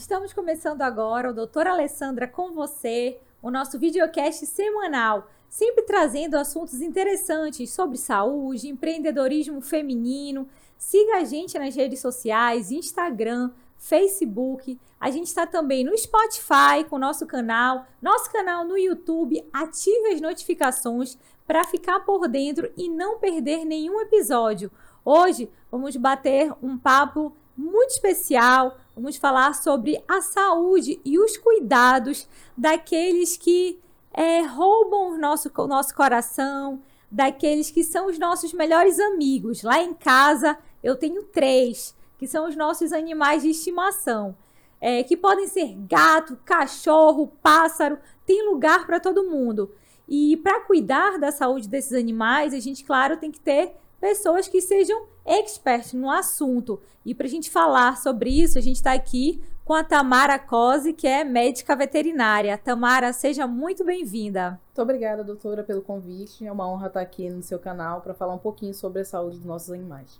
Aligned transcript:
Estamos 0.00 0.32
começando 0.32 0.80
agora 0.80 1.28
o 1.28 1.34
Doutora 1.34 1.72
Alessandra 1.72 2.26
com 2.26 2.52
você, 2.52 3.20
o 3.42 3.50
nosso 3.50 3.78
videocast 3.78 4.46
semanal, 4.46 5.28
sempre 5.46 5.82
trazendo 5.82 6.38
assuntos 6.38 6.80
interessantes 6.80 7.70
sobre 7.70 7.98
saúde, 7.98 8.70
empreendedorismo 8.70 9.60
feminino. 9.60 10.48
Siga 10.78 11.18
a 11.18 11.24
gente 11.24 11.58
nas 11.58 11.76
redes 11.76 12.00
sociais, 12.00 12.70
Instagram, 12.70 13.50
Facebook. 13.76 14.80
A 14.98 15.10
gente 15.10 15.26
está 15.26 15.46
também 15.46 15.84
no 15.84 15.96
Spotify 15.96 16.82
com 16.88 16.96
o 16.96 16.98
nosso 16.98 17.26
canal, 17.26 17.84
nosso 18.00 18.32
canal 18.32 18.64
no 18.64 18.78
YouTube. 18.78 19.46
Ative 19.52 20.14
as 20.14 20.20
notificações 20.22 21.18
para 21.46 21.62
ficar 21.64 22.00
por 22.00 22.26
dentro 22.26 22.72
e 22.74 22.88
não 22.88 23.18
perder 23.18 23.66
nenhum 23.66 24.00
episódio. 24.00 24.72
Hoje 25.04 25.50
vamos 25.70 25.94
bater 25.96 26.50
um 26.62 26.78
papo 26.78 27.36
muito 27.54 27.90
especial. 27.90 28.78
Vamos 28.94 29.16
falar 29.16 29.54
sobre 29.54 30.02
a 30.06 30.20
saúde 30.20 31.00
e 31.04 31.18
os 31.18 31.36
cuidados 31.36 32.28
daqueles 32.56 33.36
que 33.36 33.80
é, 34.12 34.40
roubam 34.42 35.14
o 35.14 35.18
nosso, 35.18 35.50
o 35.56 35.66
nosso 35.66 35.94
coração, 35.94 36.82
daqueles 37.10 37.70
que 37.70 37.84
são 37.84 38.06
os 38.06 38.18
nossos 38.18 38.52
melhores 38.52 38.98
amigos. 38.98 39.62
Lá 39.62 39.80
em 39.80 39.94
casa 39.94 40.58
eu 40.82 40.96
tenho 40.96 41.22
três, 41.24 41.94
que 42.18 42.26
são 42.26 42.48
os 42.48 42.56
nossos 42.56 42.92
animais 42.92 43.42
de 43.42 43.50
estimação. 43.50 44.36
É, 44.82 45.02
que 45.02 45.16
podem 45.16 45.46
ser 45.46 45.76
gato, 45.86 46.38
cachorro, 46.44 47.30
pássaro, 47.42 47.98
tem 48.24 48.48
lugar 48.48 48.86
para 48.86 48.98
todo 48.98 49.28
mundo. 49.28 49.70
E 50.08 50.38
para 50.38 50.60
cuidar 50.60 51.18
da 51.18 51.30
saúde 51.30 51.68
desses 51.68 51.92
animais, 51.92 52.54
a 52.54 52.58
gente, 52.58 52.82
claro, 52.82 53.18
tem 53.18 53.30
que 53.30 53.38
ter 53.38 53.76
pessoas 54.00 54.48
que 54.48 54.60
sejam 54.60 55.06
experts 55.26 55.92
no 55.92 56.10
assunto. 56.10 56.80
E 57.04 57.14
para 57.14 57.26
a 57.26 57.30
gente 57.30 57.50
falar 57.50 57.98
sobre 57.98 58.30
isso, 58.30 58.58
a 58.58 58.62
gente 58.62 58.76
está 58.76 58.92
aqui 58.92 59.40
com 59.64 59.74
a 59.74 59.84
Tamara 59.84 60.38
Cose, 60.38 60.92
que 60.92 61.06
é 61.06 61.22
médica 61.22 61.76
veterinária. 61.76 62.58
Tamara, 62.58 63.12
seja 63.12 63.46
muito 63.46 63.84
bem-vinda. 63.84 64.60
Muito 64.66 64.82
obrigada, 64.82 65.22
doutora, 65.22 65.62
pelo 65.62 65.82
convite. 65.82 66.44
É 66.44 66.50
uma 66.50 66.68
honra 66.68 66.88
estar 66.88 67.00
aqui 67.00 67.28
no 67.28 67.42
seu 67.42 67.58
canal 67.58 68.00
para 68.00 68.14
falar 68.14 68.34
um 68.34 68.38
pouquinho 68.38 68.74
sobre 68.74 69.02
a 69.02 69.04
saúde 69.04 69.36
dos 69.36 69.46
nossos 69.46 69.70
animais. 69.70 70.18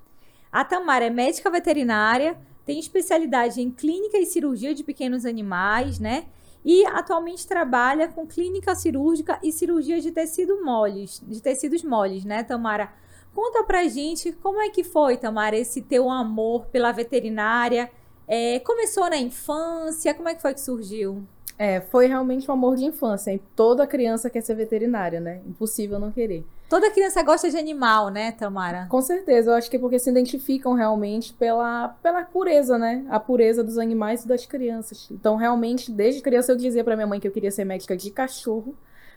A 0.52 0.64
Tamara 0.64 1.06
é 1.06 1.10
médica 1.10 1.50
veterinária, 1.50 2.36
tem 2.64 2.78
especialidade 2.78 3.60
em 3.60 3.70
clínica 3.70 4.19
e 4.19 4.26
cirurgia 4.26 4.74
de 4.74 4.84
pequenos 4.84 5.24
animais, 5.24 5.98
né? 5.98 6.26
E 6.64 6.84
atualmente 6.86 7.47
trabalha 7.47 8.08
com 8.08 8.26
clínica 8.26 8.74
cirúrgica 8.74 9.38
e 9.42 9.50
cirurgia 9.50 10.00
de 10.00 10.10
tecido 10.10 10.62
moles, 10.62 11.22
de 11.26 11.41
tecidos 11.41 11.82
moles, 11.82 12.24
né, 12.24 12.44
Tamara? 12.44 12.92
Conta 13.34 13.62
pra 13.64 13.86
gente 13.88 14.32
como 14.32 14.60
é 14.60 14.70
que 14.70 14.82
foi, 14.82 15.16
Tamara, 15.16 15.56
esse 15.56 15.80
teu 15.82 16.10
amor 16.10 16.66
pela 16.66 16.92
veterinária. 16.92 17.90
É, 18.26 18.60
começou 18.60 19.08
na 19.10 19.18
infância? 19.18 20.14
Como 20.14 20.28
é 20.28 20.34
que 20.34 20.42
foi 20.42 20.54
que 20.54 20.60
surgiu? 20.60 21.22
É, 21.58 21.80
foi 21.80 22.06
realmente 22.06 22.50
um 22.50 22.54
amor 22.54 22.76
de 22.76 22.84
infância. 22.84 23.30
Hein? 23.30 23.40
Toda 23.54 23.86
criança 23.86 24.30
quer 24.30 24.40
ser 24.40 24.54
veterinária, 24.54 25.20
né? 25.20 25.42
Impossível 25.46 25.98
não 25.98 26.10
querer. 26.10 26.44
Toda 26.70 26.90
criança 26.90 27.22
gosta 27.22 27.50
de 27.50 27.58
animal, 27.58 28.08
né, 28.08 28.32
Tamara? 28.32 28.86
Com 28.88 29.02
certeza. 29.02 29.50
Eu 29.50 29.54
acho 29.54 29.68
que 29.68 29.76
é 29.76 29.78
porque 29.78 29.98
se 29.98 30.08
identificam 30.08 30.72
realmente 30.72 31.34
pela, 31.34 31.88
pela 32.02 32.22
pureza, 32.22 32.78
né? 32.78 33.04
A 33.10 33.20
pureza 33.20 33.62
dos 33.62 33.76
animais 33.76 34.24
e 34.24 34.28
das 34.28 34.46
crianças. 34.46 35.08
Então, 35.10 35.36
realmente, 35.36 35.90
desde 35.90 36.22
criança 36.22 36.52
eu 36.52 36.56
dizia 36.56 36.84
para 36.84 36.96
minha 36.96 37.06
mãe 37.06 37.20
que 37.20 37.28
eu 37.28 37.32
queria 37.32 37.50
ser 37.50 37.64
médica 37.64 37.96
de 37.96 38.10
cachorro 38.10 38.74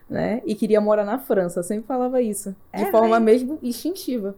né? 0.10 0.42
E 0.46 0.56
queria 0.56 0.82
morar 0.82 1.06
na 1.06 1.20
França. 1.20 1.60
Eu 1.60 1.64
sempre 1.64 1.88
falava 1.88 2.22
isso. 2.22 2.56
De 2.74 2.84
é, 2.84 2.92
forma 2.92 3.20
mesmo 3.20 3.60
instintiva. 3.62 4.36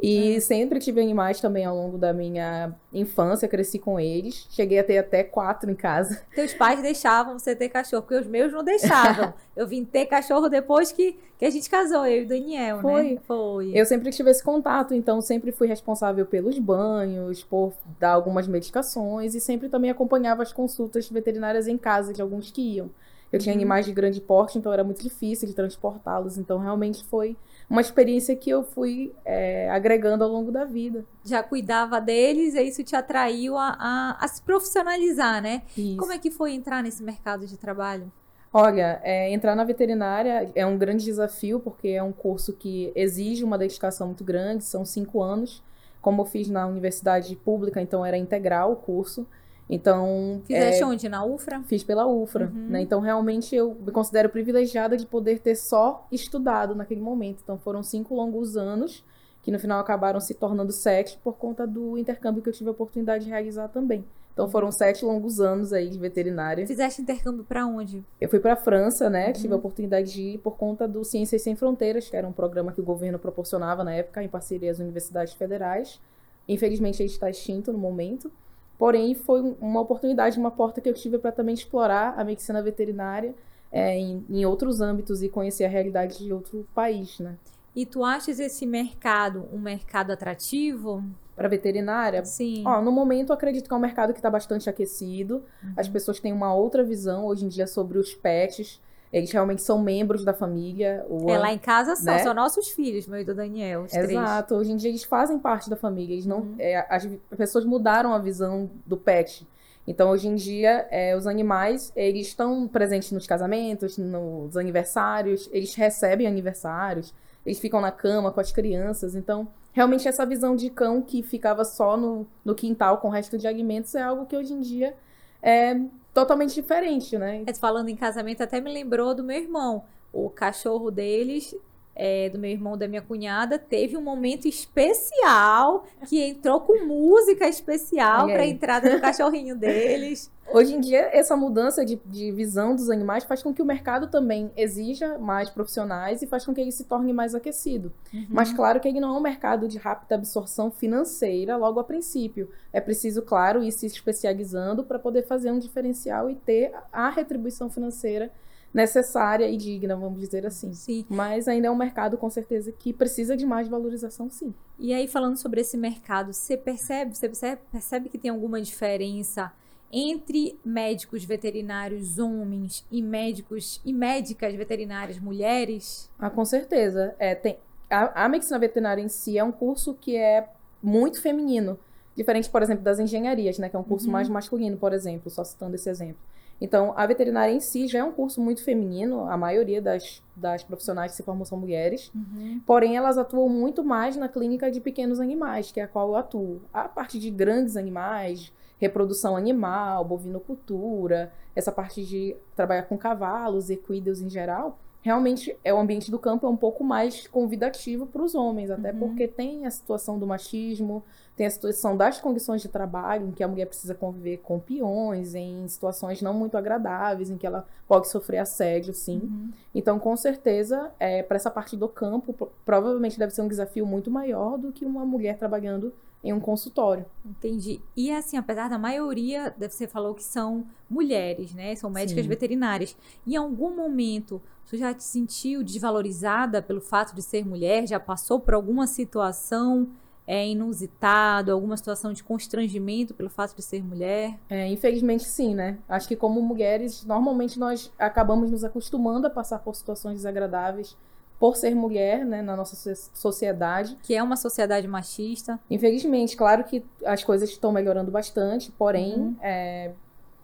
E 0.00 0.36
é. 0.36 0.40
sempre 0.40 0.78
tive 0.78 1.00
animais 1.00 1.40
também 1.40 1.64
ao 1.64 1.74
longo 1.74 1.98
da 1.98 2.12
minha 2.12 2.72
infância, 2.92 3.48
cresci 3.48 3.78
com 3.78 3.98
eles. 3.98 4.46
Cheguei 4.50 4.78
a 4.78 4.84
ter 4.84 4.98
até 4.98 5.24
quatro 5.24 5.70
em 5.70 5.74
casa. 5.74 6.22
Teus 6.34 6.54
pais 6.54 6.80
deixavam 6.80 7.38
você 7.38 7.54
ter 7.54 7.68
cachorro, 7.68 8.02
porque 8.02 8.14
os 8.14 8.26
meus 8.26 8.52
não 8.52 8.62
deixavam. 8.62 9.34
eu 9.56 9.66
vim 9.66 9.84
ter 9.84 10.06
cachorro 10.06 10.48
depois 10.48 10.92
que, 10.92 11.18
que 11.36 11.44
a 11.44 11.50
gente 11.50 11.68
casou, 11.68 12.06
eu 12.06 12.22
e 12.22 12.24
o 12.24 12.28
Daniel, 12.28 12.80
Foi. 12.80 13.14
né? 13.14 13.20
Foi. 13.26 13.72
Eu 13.74 13.84
sempre 13.84 14.10
tive 14.10 14.30
esse 14.30 14.42
contato, 14.42 14.94
então 14.94 15.20
sempre 15.20 15.50
fui 15.50 15.66
responsável 15.66 16.24
pelos 16.24 16.58
banhos, 16.58 17.42
por 17.42 17.72
dar 17.98 18.12
algumas 18.12 18.46
medicações 18.46 19.34
e 19.34 19.40
sempre 19.40 19.68
também 19.68 19.90
acompanhava 19.90 20.42
as 20.42 20.52
consultas 20.52 21.08
veterinárias 21.10 21.66
em 21.66 21.76
casa 21.76 22.14
de 22.14 22.22
alguns 22.22 22.52
que 22.52 22.76
iam. 22.76 22.88
Eu 23.32 23.38
tinha 23.38 23.54
animais 23.54 23.84
de 23.84 23.92
grande 23.92 24.20
porte, 24.20 24.58
então 24.58 24.72
era 24.72 24.82
muito 24.82 25.02
difícil 25.02 25.46
de 25.46 25.54
transportá-los. 25.54 26.38
Então, 26.38 26.58
realmente 26.58 27.04
foi 27.04 27.36
uma 27.68 27.80
experiência 27.80 28.34
que 28.34 28.48
eu 28.48 28.62
fui 28.62 29.12
é, 29.24 29.68
agregando 29.70 30.24
ao 30.24 30.30
longo 30.30 30.50
da 30.50 30.64
vida. 30.64 31.04
Já 31.24 31.42
cuidava 31.42 32.00
deles 32.00 32.54
e 32.54 32.62
isso 32.62 32.82
te 32.82 32.96
atraiu 32.96 33.56
a, 33.56 33.76
a, 33.78 34.24
a 34.24 34.28
se 34.28 34.40
profissionalizar, 34.42 35.42
né? 35.42 35.62
Isso. 35.76 35.98
Como 35.98 36.12
é 36.12 36.18
que 36.18 36.30
foi 36.30 36.52
entrar 36.52 36.82
nesse 36.82 37.02
mercado 37.02 37.46
de 37.46 37.58
trabalho? 37.58 38.10
Olha, 38.50 38.98
é, 39.02 39.30
entrar 39.30 39.54
na 39.54 39.62
veterinária 39.62 40.50
é 40.54 40.64
um 40.64 40.78
grande 40.78 41.04
desafio, 41.04 41.60
porque 41.60 41.88
é 41.88 42.02
um 42.02 42.12
curso 42.12 42.54
que 42.54 42.90
exige 42.94 43.44
uma 43.44 43.58
dedicação 43.58 44.06
muito 44.06 44.24
grande, 44.24 44.64
são 44.64 44.86
cinco 44.86 45.22
anos. 45.22 45.62
Como 46.00 46.22
eu 46.22 46.24
fiz 46.24 46.48
na 46.48 46.66
universidade 46.66 47.36
pública, 47.36 47.80
então 47.80 48.06
era 48.06 48.16
integral 48.16 48.72
o 48.72 48.76
curso. 48.76 49.26
Então. 49.68 50.40
Fizeste 50.46 50.82
é, 50.82 50.86
onde? 50.86 51.08
Na 51.08 51.24
UFRA? 51.24 51.62
Fiz 51.64 51.84
pela 51.84 52.06
UFRA. 52.06 52.46
Uhum. 52.46 52.68
Né? 52.68 52.80
Então, 52.80 53.00
realmente, 53.00 53.54
eu 53.54 53.74
me 53.74 53.92
considero 53.92 54.28
privilegiada 54.28 54.96
de 54.96 55.06
poder 55.06 55.40
ter 55.40 55.56
só 55.56 56.06
estudado 56.10 56.74
naquele 56.74 57.00
momento. 57.00 57.40
Então, 57.42 57.58
foram 57.58 57.82
cinco 57.82 58.14
longos 58.14 58.56
anos, 58.56 59.04
que 59.42 59.50
no 59.50 59.58
final 59.58 59.78
acabaram 59.78 60.20
se 60.20 60.34
tornando 60.34 60.72
sete 60.72 61.18
por 61.22 61.34
conta 61.34 61.66
do 61.66 61.98
intercâmbio 61.98 62.42
que 62.42 62.48
eu 62.48 62.52
tive 62.52 62.68
a 62.68 62.72
oportunidade 62.72 63.24
de 63.24 63.30
realizar 63.30 63.68
também. 63.68 64.04
Então, 64.32 64.48
foram 64.48 64.70
sete 64.70 65.04
longos 65.04 65.40
anos 65.40 65.72
aí 65.72 65.90
de 65.90 65.98
veterinária. 65.98 66.64
Fizeste 66.64 67.02
intercâmbio 67.02 67.44
para 67.44 67.66
onde? 67.66 68.04
Eu 68.20 68.28
fui 68.28 68.38
para 68.38 68.52
a 68.52 68.56
França, 68.56 69.10
né? 69.10 69.26
Uhum. 69.26 69.32
Tive 69.32 69.52
a 69.52 69.56
oportunidade 69.56 70.12
de 70.12 70.22
ir 70.22 70.38
por 70.38 70.56
conta 70.56 70.86
do 70.86 71.04
Ciências 71.04 71.42
Sem 71.42 71.56
Fronteiras, 71.56 72.08
que 72.08 72.16
era 72.16 72.26
um 72.26 72.32
programa 72.32 72.72
que 72.72 72.80
o 72.80 72.84
governo 72.84 73.18
proporcionava 73.18 73.82
na 73.82 73.92
época, 73.92 74.22
em 74.22 74.28
parceria 74.28 74.70
às 74.70 74.78
universidades 74.78 75.34
federais. 75.34 76.00
Infelizmente, 76.46 77.02
ele 77.02 77.10
está 77.10 77.28
extinto 77.28 77.72
no 77.72 77.78
momento. 77.78 78.30
Porém, 78.78 79.12
foi 79.14 79.56
uma 79.60 79.80
oportunidade, 79.80 80.38
uma 80.38 80.52
porta 80.52 80.80
que 80.80 80.88
eu 80.88 80.94
tive 80.94 81.18
para 81.18 81.32
também 81.32 81.52
explorar 81.52 82.14
a 82.16 82.22
medicina 82.22 82.62
veterinária 82.62 83.34
é, 83.72 83.98
em, 83.98 84.24
em, 84.30 84.46
outros 84.46 84.80
âmbitos 84.80 85.22
e 85.22 85.28
conhecer 85.28 85.64
a 85.64 85.68
realidade 85.68 86.18
de 86.18 86.32
outro 86.32 86.66
país, 86.74 87.18
né? 87.18 87.36
E 87.74 87.84
tu 87.84 88.04
achas 88.04 88.38
esse 88.38 88.64
mercado 88.64 89.48
um 89.52 89.58
mercado 89.58 90.12
atrativo? 90.12 91.04
Para 91.36 91.48
veterinária? 91.48 92.24
Sim. 92.24 92.62
Ó, 92.66 92.80
no 92.80 92.90
momento, 92.90 93.32
acredito 93.32 93.68
que 93.68 93.74
é 93.74 93.76
um 93.76 93.80
mercado 93.80 94.12
que 94.12 94.18
está 94.18 94.30
bastante 94.30 94.70
aquecido. 94.70 95.44
Uhum. 95.62 95.72
As 95.76 95.88
pessoas 95.88 96.18
têm 96.18 96.32
uma 96.32 96.54
outra 96.54 96.82
visão 96.82 97.26
hoje 97.26 97.44
em 97.44 97.48
dia 97.48 97.66
sobre 97.66 97.98
os 97.98 98.14
pets. 98.14 98.80
Eles 99.12 99.30
realmente 99.30 99.62
são 99.62 99.80
membros 99.80 100.24
da 100.24 100.34
família. 100.34 101.04
O, 101.08 101.30
é, 101.30 101.38
lá 101.38 101.52
em 101.52 101.58
casa 101.58 101.96
são, 101.96 102.14
né? 102.14 102.18
são 102.18 102.34
nossos 102.34 102.68
filhos, 102.68 103.06
meu 103.06 103.20
e 103.20 103.24
do 103.24 103.34
Daniel, 103.34 103.82
os 103.82 103.94
Exato. 103.94 104.48
Três. 104.48 104.60
Hoje 104.60 104.72
em 104.72 104.76
dia 104.76 104.90
eles 104.90 105.04
fazem 105.04 105.38
parte 105.38 105.70
da 105.70 105.76
família. 105.76 106.14
Eles 106.14 106.26
não, 106.26 106.40
uhum. 106.40 106.56
é, 106.58 106.86
as 106.90 107.08
pessoas 107.36 107.64
mudaram 107.64 108.12
a 108.12 108.18
visão 108.18 108.70
do 108.84 108.96
pet. 108.96 109.46
Então, 109.86 110.10
hoje 110.10 110.28
em 110.28 110.34
dia, 110.34 110.86
é, 110.90 111.16
os 111.16 111.26
animais, 111.26 111.90
eles 111.96 112.26
estão 112.26 112.68
presentes 112.68 113.10
nos 113.10 113.26
casamentos, 113.26 113.96
nos 113.96 114.54
aniversários, 114.54 115.48
eles 115.50 115.74
recebem 115.74 116.26
aniversários, 116.26 117.14
eles 117.46 117.58
ficam 117.58 117.80
na 117.80 117.90
cama 117.90 118.30
com 118.30 118.38
as 118.38 118.52
crianças. 118.52 119.14
Então, 119.14 119.48
realmente, 119.72 120.06
essa 120.06 120.26
visão 120.26 120.54
de 120.54 120.68
cão 120.68 121.00
que 121.00 121.22
ficava 121.22 121.64
só 121.64 121.96
no, 121.96 122.26
no 122.44 122.54
quintal 122.54 122.98
com 122.98 123.08
o 123.08 123.10
resto 123.10 123.38
de 123.38 123.46
alimentos 123.46 123.94
é 123.94 124.02
algo 124.02 124.26
que 124.26 124.36
hoje 124.36 124.52
em 124.52 124.60
dia 124.60 124.94
é 125.42 125.80
totalmente 126.18 126.52
diferente, 126.54 127.16
né? 127.16 127.44
Falando 127.60 127.88
em 127.88 127.96
casamento, 127.96 128.42
até 128.42 128.60
me 128.60 128.72
lembrou 128.72 129.14
do 129.14 129.22
meu 129.22 129.36
irmão. 129.36 129.84
O 130.12 130.28
cachorro 130.28 130.90
deles 130.90 131.54
é, 131.98 132.30
do 132.30 132.38
meu 132.38 132.50
irmão 132.50 132.78
da 132.78 132.86
minha 132.86 133.02
cunhada 133.02 133.58
teve 133.58 133.96
um 133.96 134.00
momento 134.00 134.46
especial 134.46 135.84
que 136.06 136.22
entrou 136.22 136.60
com 136.60 136.86
música 136.86 137.48
especial 137.48 138.28
para 138.28 138.42
a 138.42 138.46
entrada 138.46 138.88
do 138.88 139.00
cachorrinho 139.00 139.56
deles. 139.58 140.30
Hoje 140.50 140.74
em 140.74 140.80
dia, 140.80 141.10
essa 141.12 141.36
mudança 141.36 141.84
de, 141.84 142.00
de, 142.06 142.32
visão 142.32 142.74
dos 142.74 142.88
animais 142.88 143.22
faz 143.24 143.42
com 143.42 143.52
que 143.52 143.60
o 143.60 143.66
mercado 143.66 144.06
também 144.06 144.50
exija 144.56 145.18
mais 145.18 145.50
profissionais 145.50 146.22
e 146.22 146.26
faz 146.26 146.46
com 146.46 146.54
que 146.54 146.60
ele 146.60 146.72
se 146.72 146.84
torne 146.84 147.12
mais 147.12 147.34
aquecido. 147.34 147.92
Uhum. 148.14 148.26
Mas 148.30 148.50
claro 148.50 148.80
que 148.80 148.88
ele 148.88 148.98
não 148.98 149.14
é 149.14 149.18
um 149.18 149.20
mercado 149.20 149.68
de 149.68 149.76
rápida 149.76 150.14
absorção 150.14 150.70
financeira 150.70 151.54
logo 151.58 151.80
a 151.80 151.84
princípio. 151.84 152.48
É 152.72 152.80
preciso, 152.80 153.20
claro, 153.20 153.62
ir 153.62 153.72
se 153.72 153.84
especializando 153.84 154.84
para 154.84 154.98
poder 154.98 155.26
fazer 155.26 155.50
um 155.50 155.58
diferencial 155.58 156.30
e 156.30 156.34
ter 156.34 156.72
a 156.90 157.10
retribuição 157.10 157.68
financeira 157.68 158.30
necessária 158.72 159.48
e 159.48 159.56
digna, 159.56 159.96
vamos 159.96 160.20
dizer 160.20 160.46
assim. 160.46 160.72
Sim. 160.72 161.04
Mas 161.08 161.48
ainda 161.48 161.68
é 161.68 161.70
um 161.70 161.76
mercado, 161.76 162.16
com 162.18 162.28
certeza, 162.30 162.72
que 162.72 162.92
precisa 162.92 163.36
de 163.36 163.46
mais 163.46 163.68
valorização, 163.68 164.30
sim. 164.30 164.54
E 164.78 164.92
aí, 164.92 165.08
falando 165.08 165.36
sobre 165.36 165.60
esse 165.60 165.76
mercado, 165.76 166.32
você 166.32 166.56
percebe, 166.56 167.16
você 167.16 167.28
percebe, 167.28 167.60
percebe 167.72 168.08
que 168.08 168.18
tem 168.18 168.30
alguma 168.30 168.60
diferença 168.60 169.52
entre 169.90 170.58
médicos 170.64 171.24
veterinários 171.24 172.18
homens 172.18 172.86
e 172.90 173.00
médicos 173.02 173.80
e 173.84 173.92
médicas 173.92 174.54
veterinárias 174.54 175.18
mulheres? 175.18 176.10
Ah, 176.18 176.28
com 176.28 176.44
certeza. 176.44 177.14
É, 177.18 177.34
tem, 177.34 177.58
a, 177.88 178.24
a 178.24 178.28
medicina 178.28 178.58
veterinária 178.58 179.00
em 179.02 179.08
si 179.08 179.38
é 179.38 179.42
um 179.42 179.52
curso 179.52 179.94
que 179.94 180.14
é 180.16 180.48
muito 180.82 181.20
feminino 181.22 181.78
Diferente, 182.18 182.50
por 182.50 182.60
exemplo, 182.64 182.82
das 182.82 182.98
engenharias, 182.98 183.58
né? 183.58 183.68
Que 183.68 183.76
é 183.76 183.78
um 183.78 183.84
curso 183.84 184.06
Uhum. 184.06 184.12
mais 184.12 184.28
masculino, 184.28 184.76
por 184.76 184.92
exemplo, 184.92 185.30
só 185.30 185.44
citando 185.44 185.76
esse 185.76 185.88
exemplo. 185.88 186.18
Então, 186.60 186.92
a 186.96 187.06
veterinária 187.06 187.52
em 187.52 187.60
si 187.60 187.86
já 187.86 188.00
é 188.00 188.04
um 188.04 188.12
curso 188.12 188.40
muito 188.40 188.64
feminino, 188.64 189.30
a 189.30 189.36
maioria 189.36 189.80
das, 189.80 190.22
das 190.34 190.64
profissionais 190.64 191.12
que 191.12 191.16
se 191.16 191.22
formam 191.22 191.44
são 191.44 191.58
mulheres. 191.58 192.10
Uhum. 192.14 192.60
Porém, 192.66 192.96
elas 192.96 193.16
atuam 193.16 193.48
muito 193.48 193.84
mais 193.84 194.16
na 194.16 194.28
clínica 194.28 194.70
de 194.70 194.80
pequenos 194.80 195.20
animais, 195.20 195.70
que 195.70 195.80
é 195.80 195.84
a 195.84 195.88
qual 195.88 196.08
eu 196.08 196.16
atuo. 196.16 196.62
A 196.72 196.88
parte 196.88 197.18
de 197.18 197.30
grandes 197.30 197.76
animais, 197.76 198.52
reprodução 198.78 199.36
animal, 199.36 200.04
bovinocultura, 200.04 201.32
essa 201.54 201.70
parte 201.70 202.04
de 202.04 202.36
trabalhar 202.54 202.82
com 202.84 202.98
cavalos, 202.98 203.70
equídeos 203.70 204.20
em 204.20 204.28
geral, 204.28 204.78
realmente 205.00 205.56
é 205.64 205.72
o 205.72 205.78
ambiente 205.78 206.10
do 206.10 206.18
campo 206.18 206.46
é 206.46 206.50
um 206.50 206.56
pouco 206.56 206.82
mais 206.84 207.26
convidativo 207.28 208.06
para 208.06 208.22
os 208.22 208.34
homens, 208.34 208.70
até 208.70 208.92
Uhum. 208.92 208.98
porque 208.98 209.26
tem 209.28 209.64
a 209.66 209.70
situação 209.70 210.18
do 210.18 210.26
machismo, 210.26 211.02
tem 211.36 211.46
a 211.46 211.50
situação 211.50 211.96
das 211.96 212.20
condições 212.20 212.60
de 212.60 212.68
trabalho, 212.68 213.28
em 213.28 213.30
que 213.30 213.42
a 213.44 213.48
mulher 213.48 213.66
precisa 213.66 213.94
conviver 213.94 214.38
com 214.38 214.58
peões, 214.58 215.34
em 215.34 215.66
situações 215.68 216.20
não 216.20 216.34
muito 216.34 216.56
agradáveis, 216.58 217.30
em 217.30 217.36
que 217.38 217.46
ela 217.46 217.64
pode 217.86 218.08
sofrer 218.08 218.38
assédio, 218.38 218.92
sim. 218.92 219.20
Uhum. 219.22 219.50
Então, 219.74 219.98
com 219.98 220.16
certeza, 220.16 220.90
é, 220.98 221.22
para 221.22 221.36
essa 221.36 221.50
parte 221.50 221.76
do 221.76 221.88
campo, 221.88 222.32
pro- 222.32 222.50
provavelmente 222.64 223.18
deve 223.18 223.32
ser 223.32 223.42
um 223.42 223.48
desafio 223.48 223.86
muito 223.86 224.10
maior 224.10 224.58
do 224.58 224.72
que 224.72 224.84
uma 224.84 225.04
mulher 225.06 225.38
trabalhando 225.38 225.92
em 226.22 226.32
um 226.32 226.40
consultório. 226.40 227.06
Entendi. 227.24 227.80
E 227.96 228.10
assim, 228.10 228.36
apesar 228.36 228.68
da 228.68 228.78
maioria, 228.78 229.54
deve- 229.56 229.72
você 229.72 229.86
falou 229.86 230.14
que 230.14 230.24
são 230.24 230.66
mulheres, 230.90 231.54
né? 231.54 231.74
São 231.76 231.88
médicas 231.90 232.24
Sim. 232.24 232.28
veterinárias. 232.28 232.96
Em 233.26 233.36
algum 233.36 233.74
momento, 233.74 234.40
você 234.64 234.76
já 234.76 234.92
te 234.92 235.04
sentiu 235.04 235.62
desvalorizada 235.62 236.60
pelo 236.60 236.80
fato 236.80 237.14
de 237.14 237.22
ser 237.22 237.46
mulher? 237.46 237.86
Já 237.86 238.00
passou 238.00 238.40
por 238.40 238.54
alguma 238.54 238.86
situação 238.86 239.88
é, 240.26 240.46
inusitada, 240.46 241.52
alguma 241.52 241.74
situação 241.76 242.12
de 242.12 242.22
constrangimento 242.22 243.14
pelo 243.14 243.30
fato 243.30 243.56
de 243.56 243.62
ser 243.62 243.82
mulher? 243.82 244.38
É, 244.50 244.66
infelizmente, 244.70 245.24
sim, 245.24 245.54
né? 245.54 245.78
Acho 245.88 246.06
que 246.06 246.14
como 246.16 246.42
mulheres, 246.42 247.02
normalmente 247.04 247.58
nós 247.58 247.90
acabamos 247.98 248.50
nos 248.50 248.62
acostumando 248.62 249.26
a 249.26 249.30
passar 249.30 249.58
por 249.60 249.74
situações 249.74 250.16
desagradáveis 250.16 250.94
por 251.38 251.56
ser 251.56 251.74
mulher, 251.74 252.24
né, 252.24 252.42
na 252.42 252.56
nossa 252.56 252.74
so- 252.74 253.10
sociedade. 253.14 253.96
Que 254.02 254.14
é 254.14 254.22
uma 254.22 254.36
sociedade 254.36 254.88
machista. 254.88 255.58
Infelizmente, 255.70 256.36
claro 256.36 256.64
que 256.64 256.84
as 257.04 257.22
coisas 257.22 257.48
estão 257.48 257.70
melhorando 257.70 258.10
bastante, 258.10 258.72
porém, 258.72 259.14
Uhum. 259.14 259.36
é, 259.40 259.92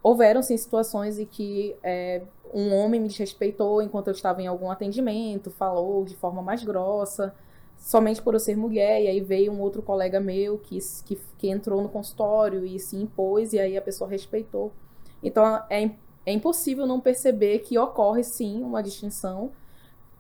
houveram 0.02 0.42
sim 0.42 0.56
situações 0.56 1.18
em 1.18 1.26
que 1.26 1.74
é, 1.82 2.22
um 2.52 2.72
homem 2.74 3.00
me 3.00 3.08
desrespeitou 3.08 3.82
enquanto 3.82 4.08
eu 4.08 4.12
estava 4.12 4.40
em 4.40 4.46
algum 4.46 4.70
atendimento, 4.70 5.50
falou 5.50 6.04
de 6.04 6.14
forma 6.14 6.40
mais 6.42 6.62
grossa, 6.62 7.34
somente 7.76 8.22
por 8.22 8.34
eu 8.34 8.40
ser 8.40 8.56
mulher, 8.56 9.02
e 9.02 9.08
aí 9.08 9.20
veio 9.20 9.50
um 9.52 9.60
outro 9.60 9.82
colega 9.82 10.20
meu 10.20 10.58
que, 10.58 10.78
que, 11.04 11.18
que 11.38 11.48
entrou 11.48 11.82
no 11.82 11.88
consultório 11.88 12.64
e 12.64 12.78
se 12.78 12.96
impôs, 12.96 13.52
e 13.52 13.58
aí 13.58 13.76
a 13.76 13.82
pessoa 13.82 14.08
respeitou. 14.08 14.72
Então, 15.22 15.44
é, 15.68 15.90
é 16.24 16.32
impossível 16.32 16.86
não 16.86 17.00
perceber 17.00 17.58
que 17.60 17.76
ocorre 17.76 18.22
sim 18.22 18.62
uma 18.62 18.80
distinção. 18.82 19.50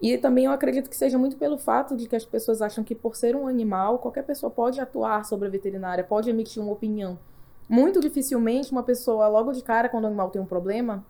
E 0.04 0.18
também 0.18 0.44
eu 0.44 0.52
acredito 0.52 0.90
que 0.90 0.96
seja 0.96 1.16
muito 1.16 1.38
pelo 1.38 1.56
fato 1.56 1.96
de 1.96 2.06
que 2.06 2.14
as 2.14 2.26
pessoas 2.26 2.60
acham 2.60 2.84
que 2.84 2.94
por 2.94 3.16
ser 3.16 3.34
um 3.34 3.48
animal, 3.48 3.98
qualquer 3.98 4.22
pessoa 4.22 4.50
pode 4.50 4.78
atuar 4.78 5.24
sobre 5.24 5.48
a 5.48 5.50
veterinária, 5.50 6.04
pode 6.04 6.28
emitir 6.28 6.62
uma 6.62 6.72
opinião. 6.72 7.18
Muito 7.66 8.00
dificilmente 8.00 8.70
uma 8.70 8.82
pessoa, 8.82 9.26
logo 9.28 9.50
de 9.52 9.62
cara, 9.62 9.88
quando 9.88 10.04
o 10.04 10.08
animal 10.08 10.28
tem 10.28 10.42
um 10.42 10.44
problema, 10.44 11.02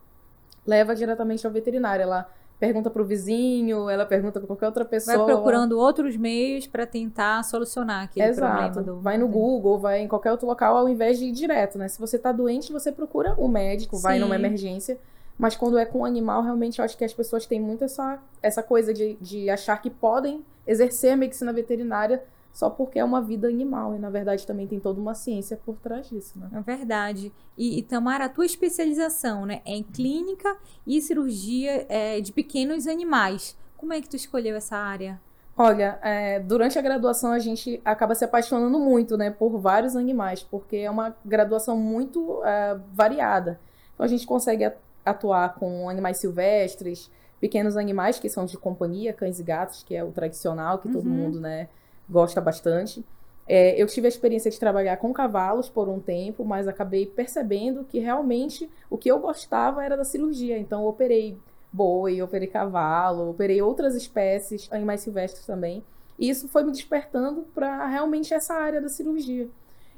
leva 0.64 0.94
diretamente 0.94 1.44
ao 1.44 1.52
veterinário. 1.52 2.04
Ela 2.04 2.30
pergunta 2.56 2.88
pro 2.88 3.04
vizinho, 3.04 3.90
ela 3.90 4.06
pergunta 4.06 4.38
para 4.38 4.46
qualquer 4.46 4.66
outra 4.66 4.84
pessoa. 4.84 5.16
Vai 5.16 5.26
procurando 5.26 5.76
outros 5.76 6.16
meios 6.16 6.68
para 6.68 6.86
tentar 6.86 7.42
solucionar 7.42 8.04
aquele 8.04 8.28
Exato. 8.28 8.70
problema. 8.70 8.82
Do... 8.82 9.00
Vai 9.00 9.18
no 9.18 9.26
Google, 9.26 9.76
vai 9.76 10.02
em 10.02 10.06
qualquer 10.06 10.30
outro 10.30 10.46
local, 10.46 10.76
ao 10.76 10.88
invés 10.88 11.18
de 11.18 11.24
ir 11.24 11.32
direto, 11.32 11.78
né? 11.78 11.88
Se 11.88 11.98
você 11.98 12.16
tá 12.16 12.30
doente, 12.30 12.72
você 12.72 12.92
procura 12.92 13.34
o 13.38 13.48
médico, 13.48 13.98
vai 13.98 14.18
Sim. 14.18 14.20
numa 14.20 14.36
emergência. 14.36 15.00
Mas 15.38 15.56
quando 15.56 15.76
é 15.76 15.84
com 15.84 16.00
um 16.00 16.04
animal, 16.04 16.42
realmente 16.42 16.78
eu 16.78 16.84
acho 16.84 16.96
que 16.96 17.04
as 17.04 17.12
pessoas 17.12 17.46
têm 17.46 17.60
muito 17.60 17.84
essa, 17.84 18.20
essa 18.42 18.62
coisa 18.62 18.94
de, 18.94 19.14
de 19.20 19.50
achar 19.50 19.80
que 19.80 19.90
podem 19.90 20.44
exercer 20.66 21.12
a 21.12 21.16
medicina 21.16 21.52
veterinária 21.52 22.22
só 22.52 22.70
porque 22.70 23.00
é 23.00 23.04
uma 23.04 23.20
vida 23.20 23.48
animal. 23.48 23.96
E 23.96 23.98
na 23.98 24.08
verdade 24.08 24.46
também 24.46 24.66
tem 24.66 24.78
toda 24.78 25.00
uma 25.00 25.12
ciência 25.12 25.58
por 25.66 25.76
trás 25.76 26.08
disso, 26.08 26.38
né? 26.38 26.48
É 26.54 26.60
verdade. 26.60 27.32
E, 27.58 27.78
e 27.78 27.82
Tamara, 27.82 28.26
a 28.26 28.28
tua 28.28 28.46
especialização 28.46 29.44
né, 29.44 29.60
é 29.66 29.72
em 29.72 29.82
clínica 29.82 30.56
e 30.86 31.00
cirurgia 31.02 31.84
é, 31.88 32.20
de 32.20 32.32
pequenos 32.32 32.86
animais. 32.86 33.58
Como 33.76 33.92
é 33.92 34.00
que 34.00 34.08
tu 34.08 34.14
escolheu 34.14 34.54
essa 34.56 34.76
área? 34.76 35.20
Olha, 35.56 35.98
é, 36.02 36.40
durante 36.40 36.78
a 36.78 36.82
graduação 36.82 37.32
a 37.32 37.38
gente 37.38 37.80
acaba 37.84 38.14
se 38.14 38.24
apaixonando 38.24 38.78
muito, 38.78 39.16
né, 39.16 39.30
por 39.30 39.56
vários 39.58 39.94
animais, 39.94 40.42
porque 40.42 40.78
é 40.78 40.90
uma 40.90 41.14
graduação 41.24 41.76
muito 41.76 42.42
é, 42.44 42.78
variada. 42.92 43.60
Então 43.94 44.04
a 44.04 44.08
gente 44.08 44.26
consegue 44.26 44.64
atuar 45.04 45.54
com 45.54 45.88
animais 45.88 46.18
silvestres, 46.18 47.10
pequenos 47.40 47.76
animais 47.76 48.18
que 48.18 48.28
são 48.28 48.44
de 48.46 48.56
companhia, 48.56 49.12
cães 49.12 49.38
e 49.38 49.42
gatos, 49.42 49.82
que 49.82 49.94
é 49.94 50.02
o 50.02 50.10
tradicional 50.12 50.78
que 50.78 50.88
todo 50.88 51.06
Uhum. 51.06 51.12
mundo, 51.12 51.40
né, 51.40 51.68
gosta 52.08 52.40
bastante. 52.40 53.04
É, 53.46 53.80
eu 53.80 53.86
tive 53.86 54.06
a 54.06 54.08
experiência 54.08 54.50
de 54.50 54.58
trabalhar 54.58 54.96
com 54.96 55.12
cavalos 55.12 55.68
por 55.68 55.88
um 55.88 56.00
tempo, 56.00 56.44
mas 56.44 56.66
acabei 56.66 57.04
percebendo 57.04 57.84
que 57.84 57.98
realmente 57.98 58.70
o 58.88 58.96
que 58.96 59.10
eu 59.10 59.18
gostava 59.18 59.84
era 59.84 59.96
da 59.96 60.04
cirurgia. 60.04 60.58
Então 60.58 60.86
operei 60.86 61.38
boi, 61.70 62.22
operei 62.22 62.48
cavalo, 62.48 63.30
operei 63.30 63.60
outras 63.60 63.94
espécies, 63.94 64.66
animais 64.72 65.00
silvestres 65.02 65.44
também. 65.44 65.84
E 66.18 66.30
isso 66.30 66.48
foi 66.48 66.62
me 66.64 66.72
despertando 66.72 67.42
para 67.54 67.86
realmente 67.86 68.32
essa 68.32 68.54
área 68.54 68.80
da 68.80 68.88
cirurgia. 68.88 69.48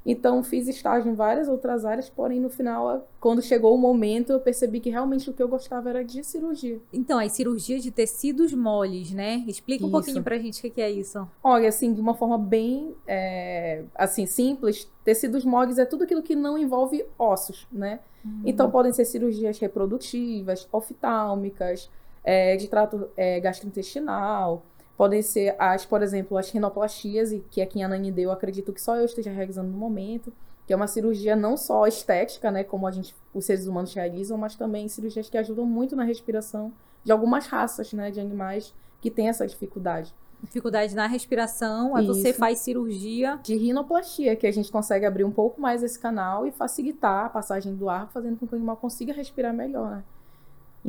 Então 0.06 0.42
fiz 0.44 0.68
estágio 0.68 1.10
em 1.10 1.14
várias 1.14 1.48
outras 1.48 1.84
áreas, 1.84 2.08
porém 2.08 2.38
no 2.38 2.48
final, 2.48 3.08
quando 3.18 3.42
chegou 3.42 3.74
o 3.74 3.78
momento, 3.78 4.32
eu 4.32 4.38
percebi 4.38 4.78
que 4.78 4.88
realmente 4.88 5.28
o 5.28 5.32
que 5.32 5.42
eu 5.42 5.48
gostava 5.48 5.90
era 5.90 6.04
de 6.04 6.22
cirurgia. 6.22 6.78
Então, 6.92 7.18
as 7.18 7.32
cirurgias 7.32 7.82
de 7.82 7.90
tecidos 7.90 8.54
moles, 8.54 9.10
né? 9.10 9.44
Explica 9.48 9.82
um 9.84 9.88
Isso. 9.88 9.92
pouquinho 9.92 10.22
pra 10.22 10.38
gente 10.38 10.64
o 10.64 10.70
que 10.70 10.80
é 10.80 10.90
isso. 10.90 11.26
Olha, 11.42 11.68
assim, 11.68 11.92
de 11.92 12.00
uma 12.00 12.14
forma 12.14 12.38
bem, 12.38 12.94
é, 13.06 13.82
assim, 13.96 14.26
simples, 14.26 14.88
tecidos 15.04 15.44
moles 15.44 15.76
é 15.76 15.84
tudo 15.84 16.04
aquilo 16.04 16.22
que 16.22 16.36
não 16.36 16.56
envolve 16.56 17.04
ossos, 17.18 17.66
né? 17.72 17.98
Então 18.44 18.70
podem 18.70 18.92
ser 18.92 19.04
cirurgias 19.04 19.58
reprodutivas, 19.58 20.68
oftálmicas, 20.72 21.88
é, 22.24 22.56
de 22.56 22.66
trato 22.66 23.08
é, 23.16 23.38
gastrointestinal, 23.38 24.64
podem 24.96 25.22
ser 25.22 25.54
as, 25.58 25.84
por 25.84 26.02
exemplo, 26.02 26.38
as 26.38 26.50
rinoplastias, 26.50 27.32
e 27.32 27.40
que 27.50 27.60
aqui 27.60 27.80
em 27.80 27.84
Ananindeu 27.84 28.24
eu 28.24 28.32
acredito 28.32 28.72
que 28.72 28.80
só 28.80 28.96
eu 28.96 29.04
esteja 29.04 29.30
realizando 29.30 29.70
no 29.70 29.76
momento, 29.76 30.32
que 30.66 30.72
é 30.72 30.76
uma 30.76 30.86
cirurgia 30.86 31.36
não 31.36 31.56
só 31.56 31.86
estética, 31.86 32.50
né, 32.50 32.64
como 32.64 32.86
a 32.86 32.90
gente, 32.90 33.14
os 33.32 33.44
seres 33.44 33.66
humanos 33.66 33.94
realizam, 33.94 34.36
mas 34.36 34.56
também 34.56 34.88
cirurgias 34.88 35.28
que 35.28 35.38
ajudam 35.38 35.64
muito 35.64 35.94
na 35.94 36.02
respiração 36.02 36.72
de 37.04 37.12
algumas 37.12 37.46
raças, 37.46 37.92
né, 37.92 38.10
de 38.10 38.18
animais 38.18 38.74
que 39.00 39.10
têm 39.10 39.28
essa 39.28 39.46
dificuldade. 39.46 40.12
Dificuldade 40.42 40.94
na 40.94 41.06
respiração, 41.06 41.96
aí 41.96 42.06
você 42.06 42.32
faz 42.32 42.58
cirurgia. 42.58 43.38
De 43.42 43.56
rinoplastia, 43.56 44.36
que 44.36 44.46
a 44.46 44.52
gente 44.52 44.70
consegue 44.70 45.06
abrir 45.06 45.24
um 45.24 45.30
pouco 45.30 45.60
mais 45.60 45.82
esse 45.82 45.98
canal 45.98 46.46
e 46.46 46.52
facilitar 46.52 47.26
a 47.26 47.28
passagem 47.28 47.74
do 47.74 47.88
ar, 47.88 48.10
fazendo 48.12 48.36
com 48.36 48.46
que 48.46 48.52
o 48.52 48.56
animal 48.56 48.76
consiga 48.76 49.12
respirar 49.12 49.54
melhor, 49.54 49.90
né? 49.90 50.04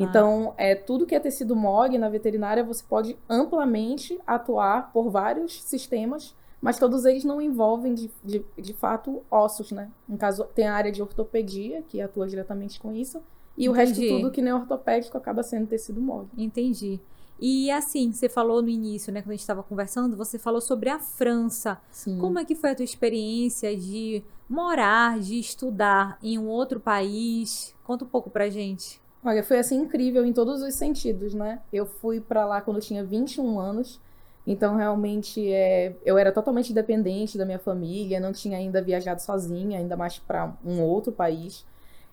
Então, 0.02 0.54
é, 0.56 0.74
tudo 0.74 1.06
que 1.06 1.14
é 1.14 1.20
tecido 1.20 1.56
mole 1.56 1.98
na 1.98 2.08
veterinária, 2.08 2.62
você 2.62 2.84
pode 2.88 3.16
amplamente 3.28 4.18
atuar 4.26 4.92
por 4.92 5.10
vários 5.10 5.62
sistemas, 5.62 6.36
mas 6.60 6.78
todos 6.78 7.04
eles 7.04 7.24
não 7.24 7.40
envolvem, 7.40 7.94
de, 7.94 8.10
de, 8.24 8.44
de 8.56 8.72
fato, 8.72 9.22
ossos, 9.30 9.72
né? 9.72 9.90
No 10.08 10.16
caso, 10.16 10.44
tem 10.54 10.68
a 10.68 10.74
área 10.74 10.92
de 10.92 11.02
ortopedia, 11.02 11.82
que 11.82 12.00
atua 12.00 12.28
diretamente 12.28 12.80
com 12.80 12.92
isso, 12.92 13.20
e 13.56 13.68
o 13.68 13.72
resto 13.72 13.98
Entendi. 13.98 14.08
tudo 14.14 14.30
que 14.30 14.40
não 14.40 14.52
é 14.52 14.54
ortopédico 14.54 15.18
acaba 15.18 15.42
sendo 15.42 15.66
tecido 15.66 16.00
mole. 16.00 16.28
Entendi. 16.36 17.00
E 17.40 17.70
assim, 17.70 18.12
você 18.12 18.28
falou 18.28 18.60
no 18.62 18.68
início, 18.68 19.12
né, 19.12 19.20
quando 19.20 19.30
a 19.30 19.34
gente 19.34 19.40
estava 19.40 19.62
conversando, 19.62 20.16
você 20.16 20.38
falou 20.38 20.60
sobre 20.60 20.90
a 20.90 20.98
França. 20.98 21.80
Sim. 21.90 22.18
Como 22.18 22.38
é 22.38 22.44
que 22.44 22.54
foi 22.54 22.70
a 22.70 22.74
tua 22.74 22.84
experiência 22.84 23.76
de 23.76 24.22
morar, 24.48 25.18
de 25.20 25.38
estudar 25.38 26.18
em 26.22 26.38
um 26.38 26.46
outro 26.46 26.80
país? 26.80 27.74
Conta 27.84 28.04
um 28.04 28.08
pouco 28.08 28.30
pra 28.30 28.48
gente. 28.48 29.00
Olha, 29.24 29.42
foi 29.42 29.58
assim 29.58 29.80
incrível 29.80 30.24
em 30.24 30.32
todos 30.32 30.62
os 30.62 30.74
sentidos, 30.74 31.34
né? 31.34 31.60
Eu 31.72 31.86
fui 31.86 32.20
pra 32.20 32.46
lá 32.46 32.60
quando 32.60 32.76
eu 32.76 32.82
tinha 32.82 33.04
21 33.04 33.58
anos, 33.58 34.00
então 34.46 34.76
realmente 34.76 35.52
é, 35.52 35.94
eu 36.04 36.16
era 36.16 36.32
totalmente 36.32 36.72
dependente 36.72 37.36
da 37.36 37.44
minha 37.44 37.58
família, 37.58 38.20
não 38.20 38.32
tinha 38.32 38.56
ainda 38.58 38.80
viajado 38.80 39.20
sozinha, 39.20 39.78
ainda 39.78 39.96
mais 39.96 40.18
pra 40.18 40.56
um 40.64 40.80
outro 40.82 41.12
país. 41.12 41.66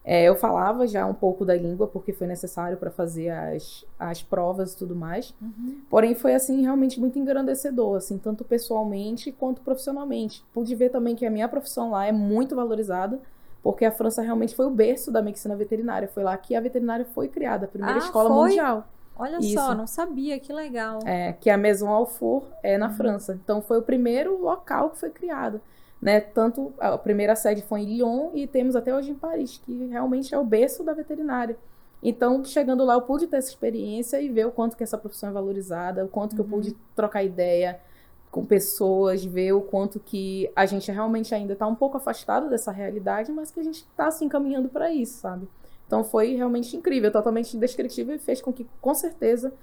É, 0.03 0.23
eu 0.25 0.35
falava 0.35 0.85
já 0.85 1.05
um 1.05 1.13
pouco 1.15 1.43
da 1.43 1.55
língua 1.55 1.87
porque 1.87 2.13
foi 2.13 2.27
necessário 2.27 2.77
para 2.77 2.91
fazer 2.91 3.29
as, 3.29 3.83
as 3.97 4.21
provas 4.21 4.73
e 4.73 4.77
tudo 4.77 4.95
mais. 4.95 5.33
Porém, 5.89 6.13
foi 6.13 6.35
assim 6.35 6.61
realmente 6.61 6.99
muito 6.99 7.17
engrandecedor, 7.17 7.97
assim, 7.97 8.17
tanto 8.19 8.43
pessoalmente 8.43 9.31
quanto 9.31 9.61
profissionalmente. 9.61 10.43
Pude 10.53 10.75
ver 10.75 10.89
também 10.89 11.15
que 11.15 11.25
a 11.25 11.31
minha 11.31 11.47
profissão 11.47 11.89
lá 11.91 12.05
é 12.05 12.11
muito 12.11 12.55
valorizada, 12.55 13.19
porque 13.65 13.83
a 13.83 13.91
França 13.91 14.21
realmente 14.21 14.55
foi 14.55 14.67
o 14.67 14.69
berço 14.69 15.11
da 15.11 15.23
medicina 15.23 15.55
veterinária. 15.55 16.07
Foi 16.07 16.21
lá 16.23 16.37
que 16.37 16.53
a 16.55 16.61
veterinária 16.61 17.03
foi 17.03 17.27
criada, 17.27 17.65
a 17.65 17.67
primeira 17.67 17.95
Ah, 17.95 17.97
escola 17.97 18.29
foi? 18.29 18.49
mundial. 18.49 18.87
Olha 19.17 19.39
Isso. 19.39 19.55
só, 19.55 19.73
não 19.73 19.87
sabia, 19.87 20.39
que 20.39 20.53
legal. 20.53 20.99
É, 21.03 21.33
que 21.33 21.49
a 21.49 21.57
Maison 21.57 21.89
Alfour 21.89 22.43
é 22.61 22.77
na 22.77 22.89
Uhum. 22.89 22.93
França. 22.93 23.39
Então 23.43 23.63
foi 23.63 23.79
o 23.79 23.81
primeiro 23.81 24.39
local 24.39 24.91
que 24.91 24.99
foi 24.99 25.09
criado. 25.09 25.59
né? 25.99 26.19
Tanto 26.19 26.71
a 26.77 26.95
primeira 26.95 27.35
sede 27.35 27.63
foi 27.63 27.79
em 27.81 27.85
Lyon 27.85 28.29
e 28.35 28.45
temos 28.45 28.75
até 28.75 28.93
hoje 28.93 29.09
em 29.09 29.15
Paris, 29.15 29.59
que 29.65 29.87
realmente 29.87 30.35
é 30.35 30.37
o 30.37 30.43
berço 30.45 30.83
da 30.83 30.93
veterinária. 30.93 31.57
Então, 32.03 32.43
chegando 32.45 32.85
lá, 32.85 32.93
eu 32.93 33.01
pude 33.01 33.25
ter 33.25 33.37
essa 33.37 33.49
experiência 33.49 34.21
e 34.21 34.29
ver 34.29 34.45
o 34.45 34.51
quanto 34.51 34.77
que 34.77 34.83
essa 34.83 34.99
profissão 34.99 35.29
é 35.29 35.31
valorizada, 35.31 36.05
o 36.05 36.07
quanto 36.07 36.33
uhum. 36.33 36.35
que 36.35 36.41
eu 36.41 36.45
pude 36.45 36.69
uhum. 36.71 36.75
trocar 36.95 37.23
ideia 37.23 37.79
com 38.35 38.45
pessoas, 38.45 39.23
ver 39.23 39.53
o 39.53 39.61
quanto 39.61 39.97
que 39.97 40.51
a 40.53 40.65
gente 40.65 40.91
realmente 40.91 41.33
ainda 41.33 41.53
está 41.53 41.65
um 41.65 41.73
pouco 41.73 41.95
afastado 41.95 42.49
dessa 42.49 42.69
realidade, 42.69 43.31
mas 43.31 43.49
que 43.49 43.61
a 43.61 43.63
gente 43.63 43.77
está 43.77 44.11
se 44.11 44.25
encaminhando 44.25 44.67
para 44.67 44.91
isso, 44.91 45.19
sabe? 45.21 45.47
Então 45.87 46.03
foi 46.03 46.35
realmente 46.35 46.75
incrível, 46.75 47.09
totalmente 47.09 47.55
descritivo 47.55 48.11
e 48.11 48.17
fez 48.19 48.41
com 48.41 48.51
que, 48.51 48.67
com 48.81 48.93
certeza, 48.93 49.53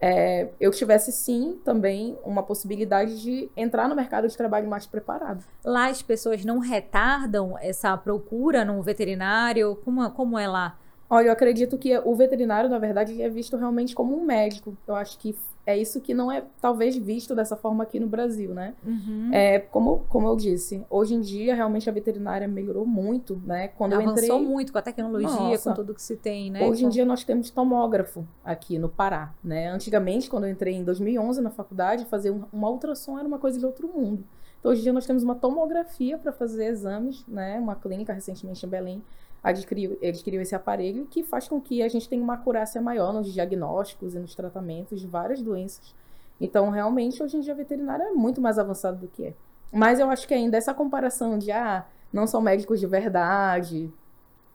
é, 0.00 0.48
eu 0.58 0.70
tivesse 0.70 1.12
sim 1.12 1.60
também 1.62 2.16
uma 2.24 2.42
possibilidade 2.42 3.20
de 3.20 3.50
entrar 3.54 3.86
no 3.86 3.94
mercado 3.94 4.26
de 4.26 4.34
trabalho 4.34 4.66
mais 4.66 4.86
preparado. 4.86 5.44
Lá 5.62 5.88
as 5.88 6.00
pessoas 6.00 6.42
não 6.42 6.58
retardam 6.58 7.58
essa 7.60 7.94
procura 7.98 8.64
no 8.64 8.80
veterinário? 8.80 9.76
Como, 9.84 10.10
como 10.12 10.38
é 10.38 10.48
lá? 10.48 10.78
Olha, 11.10 11.26
eu 11.26 11.32
acredito 11.32 11.76
que 11.76 11.98
o 11.98 12.14
veterinário, 12.14 12.70
na 12.70 12.78
verdade, 12.78 13.20
é 13.20 13.28
visto 13.28 13.58
realmente 13.58 13.94
como 13.94 14.16
um 14.16 14.24
médico. 14.24 14.74
Eu 14.88 14.94
acho 14.94 15.18
que 15.18 15.36
é 15.64 15.78
isso 15.78 16.00
que 16.00 16.12
não 16.12 16.30
é, 16.30 16.44
talvez, 16.60 16.96
visto 16.96 17.34
dessa 17.34 17.56
forma 17.56 17.84
aqui 17.84 18.00
no 18.00 18.08
Brasil, 18.08 18.52
né? 18.52 18.74
Uhum. 18.84 19.30
É, 19.32 19.60
como, 19.60 20.04
como 20.08 20.26
eu 20.26 20.36
disse, 20.36 20.84
hoje 20.90 21.14
em 21.14 21.20
dia, 21.20 21.54
realmente, 21.54 21.88
a 21.88 21.92
veterinária 21.92 22.48
melhorou 22.48 22.84
muito, 22.84 23.40
né? 23.46 23.68
Quando 23.68 23.92
Avançou 23.92 24.16
eu 24.16 24.36
entrei... 24.36 24.40
muito 24.40 24.72
com 24.72 24.78
a 24.78 24.82
tecnologia, 24.82 25.28
Nossa. 25.30 25.70
com 25.70 25.76
tudo 25.76 25.94
que 25.94 26.02
se 26.02 26.16
tem, 26.16 26.50
né? 26.50 26.68
Hoje 26.68 26.84
em 26.84 26.88
dia, 26.88 27.04
nós 27.04 27.22
temos 27.22 27.48
tomógrafo 27.50 28.26
aqui 28.44 28.76
no 28.76 28.88
Pará, 28.88 29.32
né? 29.42 29.68
Antigamente, 29.68 30.28
quando 30.28 30.44
eu 30.44 30.50
entrei 30.50 30.74
em 30.74 30.82
2011 30.82 31.40
na 31.40 31.50
faculdade, 31.50 32.06
fazer 32.06 32.32
um, 32.32 32.42
uma 32.52 32.68
ultrassom 32.68 33.16
era 33.16 33.28
uma 33.28 33.38
coisa 33.38 33.58
de 33.58 33.64
outro 33.64 33.86
mundo. 33.86 34.24
Então, 34.62 34.70
hoje 34.70 34.80
em 34.80 34.84
dia, 34.84 34.92
nós 34.92 35.04
temos 35.04 35.24
uma 35.24 35.34
tomografia 35.34 36.16
para 36.16 36.30
fazer 36.30 36.66
exames, 36.66 37.26
né? 37.26 37.58
Uma 37.58 37.74
clínica 37.74 38.12
recentemente 38.12 38.64
em 38.64 38.68
Belém 38.68 39.02
adquiriu, 39.42 39.98
adquiriu 40.00 40.40
esse 40.40 40.54
aparelho 40.54 41.04
que 41.06 41.24
faz 41.24 41.48
com 41.48 41.60
que 41.60 41.82
a 41.82 41.88
gente 41.88 42.08
tenha 42.08 42.22
uma 42.22 42.34
acurácia 42.34 42.80
maior 42.80 43.12
nos 43.12 43.32
diagnósticos 43.32 44.14
e 44.14 44.20
nos 44.20 44.36
tratamentos 44.36 45.00
de 45.00 45.06
várias 45.08 45.42
doenças. 45.42 45.92
Então, 46.40 46.70
realmente, 46.70 47.20
hoje 47.20 47.38
em 47.38 47.40
dia, 47.40 47.52
a 47.52 47.56
veterinária 47.56 48.04
é 48.04 48.12
muito 48.12 48.40
mais 48.40 48.56
avançada 48.56 48.96
do 48.96 49.08
que 49.08 49.24
é. 49.24 49.34
Mas 49.72 49.98
eu 49.98 50.08
acho 50.08 50.28
que 50.28 50.34
ainda 50.34 50.56
essa 50.56 50.72
comparação 50.72 51.36
de, 51.36 51.50
ah, 51.50 51.84
não 52.12 52.28
são 52.28 52.40
médicos 52.40 52.78
de 52.78 52.86
verdade, 52.86 53.92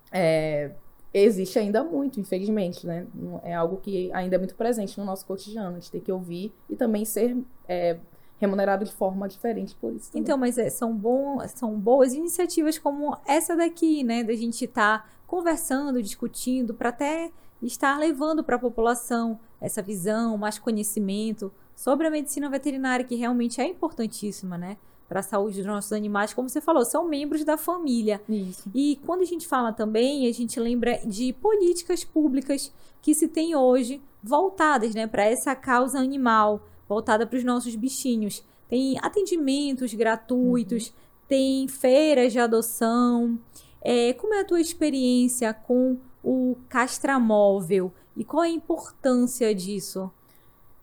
é, 0.09 0.71
existe 1.13 1.59
ainda 1.59 1.83
muito, 1.83 2.17
infelizmente, 2.17 2.87
né? 2.87 3.05
É 3.43 3.53
algo 3.53 3.75
que 3.75 4.09
ainda 4.13 4.35
é 4.35 4.39
muito 4.39 4.55
presente 4.55 4.97
no 4.97 5.03
nosso 5.03 5.25
cotidiano. 5.25 5.71
A 5.71 5.79
gente 5.79 5.91
tem 5.91 5.99
que 5.99 6.13
ouvir 6.13 6.53
e 6.69 6.77
também 6.77 7.03
ser 7.03 7.35
é, 7.67 7.97
remunerado 8.39 8.85
de 8.85 8.93
forma 8.93 9.27
diferente 9.27 9.75
por 9.75 9.93
isso. 9.93 10.11
Também. 10.11 10.23
Então, 10.23 10.37
mas 10.37 10.57
é, 10.57 10.69
são, 10.69 10.95
bom, 10.95 11.39
são 11.47 11.77
boas 11.79 12.13
iniciativas 12.13 12.77
como 12.77 13.17
essa 13.25 13.55
daqui, 13.55 14.03
né? 14.03 14.23
Da 14.23 14.33
gente 14.33 14.65
estar 14.65 14.99
tá 14.99 15.09
conversando, 15.25 16.01
discutindo, 16.01 16.73
para 16.73 16.89
até 16.89 17.31
estar 17.61 17.97
levando 17.97 18.43
para 18.43 18.55
a 18.55 18.59
população 18.59 19.39
essa 19.59 19.81
visão, 19.81 20.37
mais 20.37 20.59
conhecimento 20.59 21.51
sobre 21.75 22.07
a 22.07 22.11
medicina 22.11 22.49
veterinária, 22.49 23.05
que 23.05 23.15
realmente 23.15 23.59
é 23.59 23.65
importantíssima, 23.65 24.57
né? 24.57 24.77
Para 25.07 25.21
a 25.21 25.23
saúde 25.23 25.57
dos 25.57 25.65
nossos 25.65 25.93
animais, 25.93 26.33
como 26.33 26.49
você 26.49 26.59
falou, 26.59 26.83
são 26.83 27.07
membros 27.07 27.43
da 27.43 27.57
família. 27.57 28.21
Isso. 28.27 28.69
E 28.75 28.99
quando 29.05 29.21
a 29.21 29.25
gente 29.25 29.47
fala 29.47 29.71
também, 29.71 30.27
a 30.27 30.33
gente 30.33 30.59
lembra 30.59 30.99
de 31.05 31.33
políticas 31.33 32.03
públicas 32.03 32.73
que 33.01 33.15
se 33.15 33.27
tem 33.27 33.55
hoje 33.55 34.01
voltadas 34.21 34.93
né, 34.93 35.07
para 35.07 35.23
essa 35.23 35.55
causa 35.55 35.97
animal 35.97 36.61
voltada 36.87 37.25
para 37.25 37.37
os 37.37 37.43
nossos 37.43 37.75
bichinhos. 37.75 38.43
Tem 38.69 38.97
atendimentos 39.01 39.93
gratuitos, 39.93 40.87
uhum. 40.87 40.93
tem 41.27 41.67
feiras 41.67 42.33
de 42.33 42.39
adoção. 42.39 43.39
É, 43.81 44.13
como 44.13 44.33
é 44.33 44.41
a 44.41 44.45
tua 44.45 44.59
experiência 44.59 45.53
com 45.53 45.97
o 46.23 46.57
castramóvel 46.67 47.91
e 48.15 48.23
qual 48.23 48.41
a 48.41 48.49
importância 48.49 49.53
disso? 49.53 50.11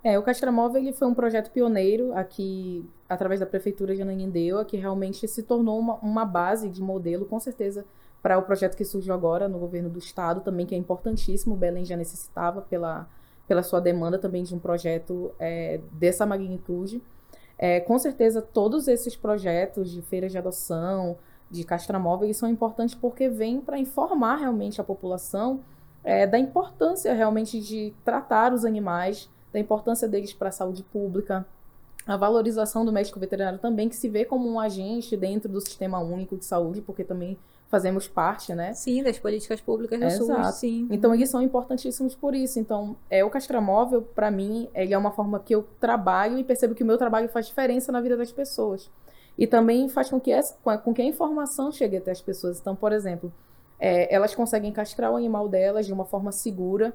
É, 0.04 0.18
o 0.18 0.22
Castramóvel 0.22 0.82
ele 0.82 0.92
foi 0.92 1.08
um 1.08 1.14
projeto 1.14 1.50
pioneiro 1.50 2.12
aqui, 2.12 2.86
através 3.08 3.40
da 3.40 3.46
Prefeitura 3.46 3.96
de 3.96 4.02
Ananindeua, 4.02 4.62
que 4.62 4.76
realmente 4.76 5.26
se 5.26 5.42
tornou 5.42 5.78
uma, 5.78 5.94
uma 5.94 6.24
base 6.26 6.68
de 6.68 6.82
modelo, 6.82 7.24
com 7.24 7.40
certeza, 7.40 7.86
para 8.22 8.38
o 8.38 8.42
projeto 8.42 8.76
que 8.76 8.84
surgiu 8.84 9.14
agora 9.14 9.48
no 9.48 9.58
governo 9.58 9.88
do 9.88 9.98
Estado, 9.98 10.42
também 10.42 10.66
que 10.66 10.74
é 10.74 10.78
importantíssimo. 10.78 11.54
O 11.54 11.58
Belém 11.58 11.86
já 11.86 11.96
necessitava 11.96 12.60
pela 12.60 13.08
pela 13.46 13.62
sua 13.62 13.80
demanda 13.80 14.18
também 14.18 14.42
de 14.42 14.54
um 14.54 14.58
projeto 14.58 15.32
é, 15.38 15.80
dessa 15.92 16.24
magnitude. 16.24 17.02
É, 17.58 17.80
com 17.80 17.98
certeza, 17.98 18.42
todos 18.42 18.88
esses 18.88 19.14
projetos 19.16 19.90
de 19.90 20.02
feiras 20.02 20.32
de 20.32 20.38
adoção, 20.38 21.16
de 21.50 21.62
castramóveis, 21.64 22.36
são 22.36 22.48
importantes 22.48 22.94
porque 22.94 23.28
vêm 23.28 23.60
para 23.60 23.78
informar 23.78 24.36
realmente 24.36 24.80
a 24.80 24.84
população 24.84 25.60
é, 26.02 26.26
da 26.26 26.38
importância 26.38 27.14
realmente 27.14 27.60
de 27.60 27.94
tratar 28.04 28.52
os 28.52 28.64
animais, 28.64 29.30
da 29.52 29.58
importância 29.58 30.08
deles 30.08 30.32
para 30.32 30.48
a 30.48 30.52
saúde 30.52 30.82
pública, 30.82 31.46
a 32.06 32.16
valorização 32.16 32.84
do 32.84 32.92
médico 32.92 33.18
veterinário 33.18 33.58
também, 33.58 33.88
que 33.88 33.96
se 33.96 34.08
vê 34.08 34.24
como 34.24 34.48
um 34.48 34.60
agente 34.60 35.16
dentro 35.16 35.50
do 35.50 35.60
sistema 35.60 35.98
único 35.98 36.36
de 36.36 36.44
saúde, 36.44 36.82
porque 36.82 37.02
também 37.02 37.38
fazemos 37.74 38.06
parte, 38.06 38.54
né? 38.54 38.72
Sim, 38.72 39.02
das 39.02 39.18
políticas 39.18 39.60
públicas 39.60 39.98
do 39.98 40.06
Exato. 40.06 40.44
SUS, 40.44 40.54
sim. 40.54 40.86
Então 40.92 41.12
eles 41.12 41.28
são 41.28 41.42
importantíssimos 41.42 42.14
por 42.14 42.32
isso. 42.32 42.60
Então, 42.60 42.96
é 43.10 43.24
o 43.24 43.30
castramóvel 43.30 44.00
para 44.00 44.30
mim, 44.30 44.68
ele 44.72 44.94
é 44.94 44.98
uma 44.98 45.10
forma 45.10 45.40
que 45.40 45.52
eu 45.52 45.66
trabalho 45.80 46.38
e 46.38 46.44
percebo 46.44 46.72
que 46.72 46.84
o 46.84 46.86
meu 46.86 46.96
trabalho 46.96 47.28
faz 47.28 47.46
diferença 47.46 47.90
na 47.90 48.00
vida 48.00 48.16
das 48.16 48.30
pessoas. 48.30 48.88
E 49.36 49.44
também 49.44 49.88
faz 49.88 50.08
com 50.08 50.20
que, 50.20 50.30
essa, 50.30 50.54
com 50.84 50.94
que 50.94 51.02
a 51.02 51.04
informação 51.04 51.72
chegue 51.72 51.96
até 51.96 52.12
as 52.12 52.22
pessoas. 52.22 52.60
Então, 52.60 52.76
por 52.76 52.92
exemplo, 52.92 53.32
é, 53.80 54.14
elas 54.14 54.32
conseguem 54.36 54.70
castrar 54.70 55.10
o 55.10 55.16
animal 55.16 55.48
delas 55.48 55.84
de 55.84 55.92
uma 55.92 56.04
forma 56.04 56.30
segura, 56.30 56.94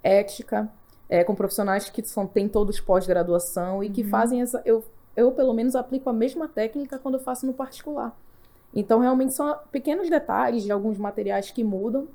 ética, 0.00 0.70
é, 1.08 1.24
com 1.24 1.34
profissionais 1.34 1.90
que 1.90 2.06
são, 2.06 2.24
têm 2.24 2.48
todos 2.48 2.78
pós-graduação 2.78 3.82
e 3.82 3.88
uhum. 3.88 3.92
que 3.92 4.04
fazem 4.04 4.42
essa. 4.42 4.62
Eu, 4.64 4.84
eu, 5.16 5.32
pelo 5.32 5.52
menos, 5.52 5.74
aplico 5.74 6.08
a 6.08 6.12
mesma 6.12 6.46
técnica 6.46 7.00
quando 7.00 7.14
eu 7.14 7.20
faço 7.20 7.44
no 7.46 7.52
particular. 7.52 8.16
Então, 8.74 9.00
realmente 9.00 9.34
são 9.34 9.56
pequenos 9.70 10.08
detalhes 10.08 10.62
de 10.62 10.70
alguns 10.70 10.96
materiais 10.98 11.50
que 11.50 11.64
mudam, 11.64 12.08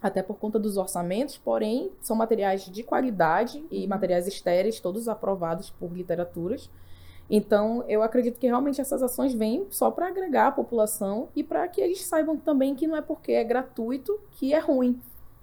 até 0.00 0.22
por 0.22 0.36
conta 0.36 0.58
dos 0.58 0.76
orçamentos, 0.76 1.38
porém, 1.38 1.92
são 2.00 2.16
materiais 2.16 2.64
de 2.64 2.82
qualidade 2.82 3.64
e 3.70 3.82
uhum. 3.82 3.88
materiais 3.88 4.26
estéreis, 4.26 4.80
todos 4.80 5.08
aprovados 5.08 5.70
por 5.70 5.92
literaturas. 5.92 6.68
Então, 7.30 7.84
eu 7.88 8.02
acredito 8.02 8.38
que 8.38 8.46
realmente 8.46 8.80
essas 8.80 9.02
ações 9.02 9.32
vêm 9.32 9.66
só 9.70 9.90
para 9.90 10.08
agregar 10.08 10.48
a 10.48 10.52
população 10.52 11.28
e 11.36 11.44
para 11.44 11.66
que 11.68 11.80
eles 11.80 12.04
saibam 12.04 12.36
também 12.36 12.74
que 12.74 12.86
não 12.86 12.96
é 12.96 13.00
porque 13.00 13.32
é 13.32 13.44
gratuito 13.44 14.18
que 14.32 14.52
é 14.52 14.58
ruim, 14.58 15.00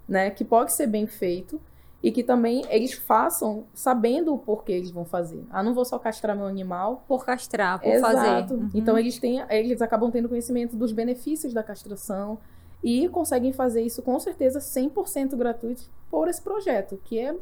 né? 0.08 0.30
Que 0.30 0.44
pode 0.44 0.74
ser 0.74 0.88
bem 0.88 1.08
feito 1.08 1.60
e 2.02 2.12
que 2.12 2.24
também 2.24 2.64
eles 2.70 2.94
façam 2.94 3.66
sabendo 3.74 4.34
o 4.34 4.38
porquê 4.38 4.72
eles 4.72 4.92
vão 4.92 5.04
fazer. 5.04 5.46
Ah, 5.50 5.62
não 5.62 5.74
vou 5.74 5.84
só 5.84 6.00
castrar 6.00 6.36
meu 6.36 6.46
animal 6.46 7.04
por 7.08 7.26
castrar, 7.26 7.80
por 7.80 7.90
Exato. 7.90 8.16
fazer. 8.16 8.54
Uhum. 8.54 8.70
Então 8.74 8.98
eles 8.98 9.20
têm, 9.20 9.44
eles 9.50 9.82
acabam 9.82 10.10
tendo 10.10 10.30
conhecimento 10.30 10.76
dos 10.76 10.92
benefícios 10.92 11.54
da 11.54 11.62
castração 11.62 12.38
e 12.82 13.10
conseguem 13.10 13.52
fazer 13.52 13.82
isso 13.82 14.02
com 14.02 14.18
certeza 14.20 14.60
100% 14.60 15.36
gratuito 15.36 15.90
por 16.10 16.28
esse 16.30 16.42
projeto, 16.42 17.00
que 17.04 17.20
é 17.20 17.36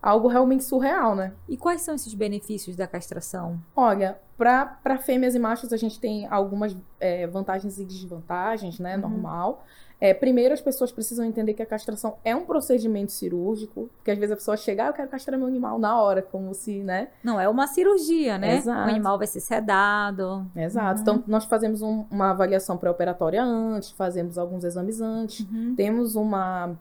algo 0.00 0.28
realmente 0.28 0.64
surreal, 0.64 1.14
né? 1.14 1.32
E 1.48 1.56
quais 1.56 1.82
são 1.82 1.94
esses 1.94 2.14
benefícios 2.14 2.76
da 2.76 2.86
castração? 2.86 3.60
Olha, 3.76 4.18
para 4.36 4.98
fêmeas 4.98 5.34
e 5.34 5.38
machos 5.38 5.72
a 5.72 5.76
gente 5.76 6.00
tem 6.00 6.26
algumas 6.26 6.76
é, 6.98 7.26
vantagens 7.26 7.78
e 7.78 7.84
desvantagens, 7.84 8.78
né? 8.78 8.94
Uhum. 8.94 9.02
Normal. 9.02 9.64
É, 10.00 10.14
primeiro, 10.14 10.54
as 10.54 10.62
pessoas 10.62 10.90
precisam 10.90 11.24
entender 11.24 11.52
que 11.52 11.62
a 11.62 11.66
castração 11.66 12.16
é 12.24 12.34
um 12.34 12.46
procedimento 12.46 13.12
cirúrgico, 13.12 13.90
porque 13.96 14.10
às 14.10 14.18
vezes 14.18 14.32
a 14.32 14.36
pessoa 14.36 14.56
chega, 14.56 14.84
ah, 14.84 14.86
eu 14.86 14.92
quero 14.94 15.08
castrar 15.08 15.38
meu 15.38 15.46
animal 15.46 15.78
na 15.78 16.00
hora, 16.00 16.22
como 16.22 16.54
se, 16.54 16.82
né? 16.82 17.08
Não, 17.22 17.38
é 17.38 17.46
uma 17.48 17.66
cirurgia, 17.66 18.38
né? 18.38 18.56
Exato. 18.56 18.88
O 18.88 18.90
animal 18.90 19.18
vai 19.18 19.26
ser 19.26 19.40
sedado. 19.40 20.46
Exato. 20.56 20.96
Uhum. 20.96 21.02
Então, 21.02 21.24
nós 21.26 21.44
fazemos 21.44 21.82
um, 21.82 22.06
uma 22.10 22.30
avaliação 22.30 22.78
pré-operatória 22.78 23.42
antes, 23.42 23.90
fazemos 23.90 24.38
alguns 24.38 24.64
exames 24.64 25.02
antes, 25.02 25.40
uhum. 25.40 25.74
temos 25.76 26.16
uma 26.16 26.74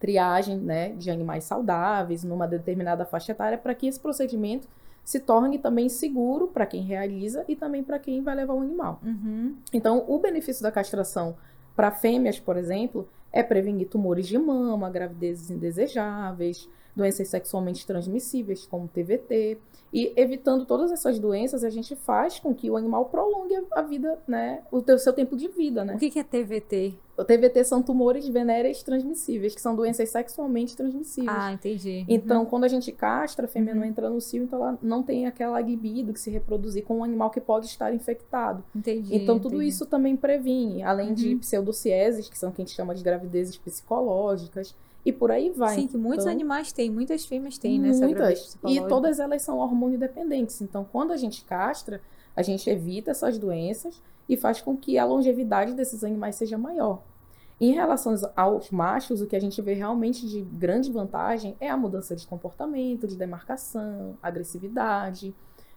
triagem, 0.00 0.56
né, 0.58 0.90
de 0.90 1.10
animais 1.10 1.44
saudáveis 1.44 2.22
numa 2.22 2.46
determinada 2.46 3.04
faixa 3.04 3.32
etária 3.32 3.58
para 3.58 3.74
que 3.74 3.86
esse 3.86 3.98
procedimento 3.98 4.68
se 5.04 5.18
torne 5.18 5.58
também 5.58 5.88
seguro 5.88 6.48
para 6.48 6.66
quem 6.66 6.82
realiza 6.82 7.44
e 7.48 7.56
também 7.56 7.82
para 7.82 7.98
quem 7.98 8.22
vai 8.22 8.34
levar 8.34 8.54
o 8.54 8.60
animal. 8.60 9.00
Uhum. 9.02 9.56
Então, 9.72 10.04
o 10.06 10.18
benefício 10.18 10.62
da 10.62 10.70
castração 10.70 11.34
para 11.78 11.92
fêmeas, 11.92 12.40
por 12.40 12.56
exemplo, 12.56 13.08
é 13.32 13.40
prevenir 13.40 13.86
tumores 13.86 14.26
de 14.26 14.36
mama, 14.36 14.90
gravidezes 14.90 15.48
indesejáveis, 15.48 16.68
doenças 16.98 17.28
sexualmente 17.28 17.86
transmissíveis, 17.86 18.66
como 18.66 18.88
TVT. 18.88 19.56
E 19.90 20.12
evitando 20.16 20.66
todas 20.66 20.92
essas 20.92 21.18
doenças, 21.18 21.64
a 21.64 21.70
gente 21.70 21.96
faz 21.96 22.38
com 22.38 22.54
que 22.54 22.70
o 22.70 22.76
animal 22.76 23.06
prolongue 23.06 23.54
a 23.70 23.80
vida, 23.80 24.18
né? 24.28 24.62
O 24.70 24.82
seu 24.98 25.14
tempo 25.14 25.34
de 25.34 25.48
vida, 25.48 25.84
né? 25.84 25.94
O 25.94 25.98
que 25.98 26.18
é 26.18 26.22
TVT? 26.22 26.94
o 27.18 27.24
TVT 27.24 27.64
são 27.64 27.82
tumores 27.82 28.28
venéreos 28.28 28.80
transmissíveis, 28.84 29.52
que 29.52 29.60
são 29.60 29.74
doenças 29.74 30.08
sexualmente 30.08 30.76
transmissíveis. 30.76 31.36
Ah, 31.36 31.52
entendi. 31.52 32.04
Então, 32.08 32.42
uhum. 32.42 32.46
quando 32.46 32.62
a 32.62 32.68
gente 32.68 32.92
castra, 32.92 33.46
a 33.46 33.48
fêmea 33.48 33.74
uhum. 33.74 33.80
não 33.80 33.86
entra 33.86 34.08
no 34.08 34.20
cio, 34.20 34.44
então 34.44 34.60
ela 34.60 34.78
não 34.80 35.02
tem 35.02 35.26
aquela 35.26 35.60
libido 35.60 36.12
que 36.12 36.20
se 36.20 36.30
reproduzir 36.30 36.84
com 36.84 36.98
um 36.98 37.04
animal 37.04 37.28
que 37.28 37.40
pode 37.40 37.66
estar 37.66 37.92
infectado. 37.92 38.62
Entendi. 38.74 39.16
Então, 39.16 39.40
tudo 39.40 39.56
entendi. 39.56 39.70
isso 39.70 39.84
também 39.84 40.16
previne, 40.16 40.84
além 40.84 41.08
uhum. 41.08 41.14
de 41.14 41.34
pseudocieses, 41.36 42.28
que 42.28 42.38
são 42.38 42.50
o 42.50 42.52
que 42.52 42.62
a 42.62 42.64
gente 42.64 42.74
chama 42.74 42.94
de 42.94 43.02
gravidezes 43.02 43.56
psicológicas, 43.56 44.72
e 45.08 45.12
por 45.12 45.30
aí 45.30 45.48
vai. 45.48 45.74
Sim, 45.74 45.86
que 45.86 45.96
muitos 45.96 46.26
então, 46.26 46.34
animais 46.34 46.70
têm, 46.70 46.90
muitas 46.90 47.24
fêmeas 47.24 47.56
têm, 47.56 47.78
né? 47.78 47.92
Muitas. 47.92 48.58
E 48.66 48.78
todas 48.86 49.18
elas 49.18 49.40
são 49.40 49.56
hormônio 49.56 49.98
dependentes. 49.98 50.60
Então, 50.60 50.84
quando 50.84 51.12
a 51.12 51.16
gente 51.16 51.44
castra, 51.44 52.02
a 52.36 52.42
gente 52.42 52.68
evita 52.68 53.10
essas 53.10 53.38
doenças 53.38 54.02
e 54.28 54.36
faz 54.36 54.60
com 54.60 54.76
que 54.76 54.98
a 54.98 55.06
longevidade 55.06 55.72
desses 55.72 56.04
animais 56.04 56.36
seja 56.36 56.58
maior. 56.58 57.02
Em 57.58 57.72
relação 57.72 58.14
aos 58.36 58.70
machos, 58.70 59.22
o 59.22 59.26
que 59.26 59.34
a 59.34 59.40
gente 59.40 59.60
vê 59.62 59.72
realmente 59.72 60.28
de 60.28 60.42
grande 60.42 60.92
vantagem 60.92 61.56
é 61.58 61.70
a 61.70 61.76
mudança 61.76 62.14
de 62.14 62.26
comportamento, 62.26 63.08
de 63.08 63.16
demarcação, 63.16 64.16
agressividade. 64.22 65.34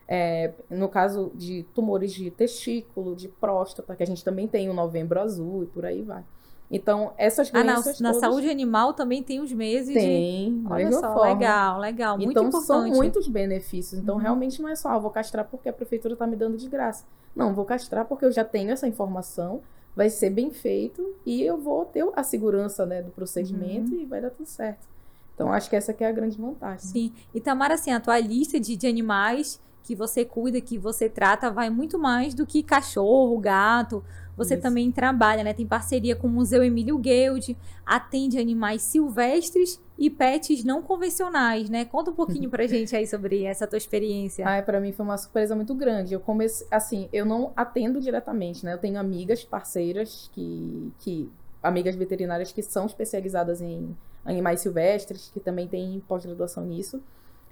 É, 0.08 0.54
no 0.70 0.90
caso 0.90 1.32
de 1.34 1.64
tumores 1.74 2.12
de 2.12 2.30
testículo, 2.30 3.16
de 3.16 3.30
próstata, 3.30 3.96
que 3.96 4.04
a 4.04 4.06
gente 4.06 4.26
também 4.26 4.46
tem 4.46 4.70
o 4.70 4.74
novembro 4.74 5.22
azul 5.22 5.64
e 5.64 5.68
por 5.68 5.86
aí 5.86 6.02
vai. 6.02 6.26
Então, 6.72 7.12
essas 7.18 7.51
doenças. 7.51 8.00
Ah, 8.00 8.04
na, 8.04 8.13
na 8.13 8.20
saúde 8.20 8.50
animal 8.50 8.94
também 8.94 9.22
tem 9.22 9.42
os 9.42 9.51
meses 9.51 9.94
tem, 9.94 10.62
de. 10.62 10.68
Olha 10.72 10.92
só, 10.94 11.13
forma. 11.13 11.34
legal, 11.34 11.80
legal. 11.80 12.18
Muito 12.18 12.32
então, 12.32 12.48
importante. 12.48 12.66
são 12.66 12.88
muitos 12.88 13.28
benefícios. 13.28 14.00
Então, 14.01 14.16
uhum. 14.16 14.22
realmente 14.22 14.62
não 14.62 14.70
é 14.70 14.75
só, 14.75 14.90
ah, 14.90 14.98
vou 14.98 15.12
castrar 15.12 15.44
porque 15.44 15.68
a 15.68 15.74
prefeitura 15.74 16.13
está 16.13 16.25
me 16.25 16.38
dando 16.38 16.56
de 16.56 16.70
graça. 16.70 17.04
Não, 17.36 17.54
vou 17.54 17.66
castrar 17.66 18.06
porque 18.06 18.24
eu 18.24 18.32
já 18.32 18.46
tenho 18.46 18.72
essa 18.72 18.88
informação, 18.88 19.62
vai 19.94 20.10
ser 20.10 20.30
bem 20.30 20.50
feito 20.50 21.13
e 21.25 21.42
eu 21.42 21.58
vou 21.58 21.84
ter 21.84 22.08
a 22.16 22.24
segurança 22.24 22.86
né, 22.86 23.01
do 23.01 23.12
procedimento 23.12 23.94
uhum. 23.94 24.01
e 24.01 24.06
vai 24.06 24.22
dar 24.22 24.30
tudo 24.30 24.48
certo. 24.48 24.88
Então, 25.36 25.51
acho 25.51 25.70
que 25.70 25.75
essa 25.75 25.94
que 25.94 26.04
é 26.06 26.08
a 26.08 26.12
grande 26.12 26.38
vantagem. 26.38 26.80
Sim. 26.80 27.13
E, 27.34 27.42
Tamara, 27.42 27.74
assim, 27.74 27.92
a 27.92 28.00
tua 28.00 28.18
lista 28.20 28.58
de, 28.60 28.78
de 28.78 28.88
animais 28.88 29.60
que 29.84 29.96
você 29.96 30.24
cuida, 30.24 30.62
que 30.62 30.78
você 30.78 31.10
trata, 31.10 31.51
vai 31.51 31.70
muito 31.70 32.00
mais 32.00 32.34
do 32.34 32.46
que 32.46 32.63
cachorro, 32.63 33.38
gato. 33.40 34.04
Você 34.43 34.55
Isso. 34.55 34.63
também 34.63 34.91
trabalha, 34.91 35.43
né? 35.43 35.53
Tem 35.53 35.67
parceria 35.67 36.15
com 36.15 36.27
o 36.27 36.29
Museu 36.29 36.63
Emílio 36.63 36.98
Guild, 36.98 37.55
atende 37.86 38.39
animais 38.39 38.81
silvestres 38.81 39.79
e 39.98 40.10
pets 40.10 40.63
não 40.63 40.81
convencionais, 40.81 41.69
né? 41.69 41.86
Conta 41.86 42.10
um 42.10 42.15
pouquinho 42.15 42.50
pra 42.50 42.65
gente 42.67 42.95
aí 42.95 43.05
sobre 43.05 43.43
essa 43.43 43.67
tua 43.67 43.77
experiência. 43.77 44.48
Ai, 44.48 44.63
para 44.63 44.79
mim 44.79 44.91
foi 44.91 45.05
uma 45.05 45.17
surpresa 45.17 45.55
muito 45.55 45.75
grande. 45.75 46.13
Eu 46.13 46.19
comecei, 46.19 46.65
assim, 46.71 47.07
eu 47.13 47.25
não 47.25 47.53
atendo 47.55 48.01
diretamente, 48.01 48.65
né? 48.65 48.74
Eu 48.74 48.79
tenho 48.79 49.00
amigas 49.00 49.43
parceiras 49.43 50.29
que, 50.33 50.91
que 51.00 51.29
amigas 51.62 51.95
veterinárias 51.95 52.51
que 52.51 52.63
são 52.63 52.88
especializadas 52.88 53.62
em 53.62 53.95
animais 54.25 54.62
silvestres, 54.62 55.29
que 55.31 55.39
também 55.39 55.67
têm 55.67 56.01
pós-graduação 56.07 56.65
nisso. 56.65 57.01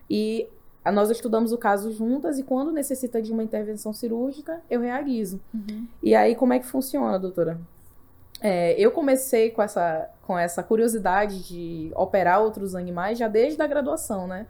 E 0.10 0.48
nós 0.86 1.10
estudamos 1.10 1.52
o 1.52 1.58
caso 1.58 1.92
juntas 1.92 2.40
e 2.40 2.44
quando 2.44 2.72
necessita 2.72 3.22
de 3.22 3.32
uma 3.32 3.44
intervenção 3.44 3.92
cirúrgica, 3.94 4.62
eu 4.70 4.82
realizo. 4.82 5.40
Uhum. 5.54 5.88
E 6.02 6.16
aí, 6.16 6.36
como 6.36 6.54
é 6.54 6.60
que 6.60 6.66
funciona, 6.66 7.20
doutora? 7.20 7.60
É, 8.42 8.80
eu 8.80 8.92
comecei 8.92 9.52
com 9.52 9.62
essa, 9.62 10.10
com 10.22 10.38
essa 10.38 10.64
curiosidade 10.64 11.44
de 11.44 11.92
operar 11.96 12.42
outros 12.42 12.74
animais 12.74 13.18
já 13.18 13.28
desde 13.28 13.62
a 13.62 13.68
graduação, 13.68 14.28
né? 14.28 14.48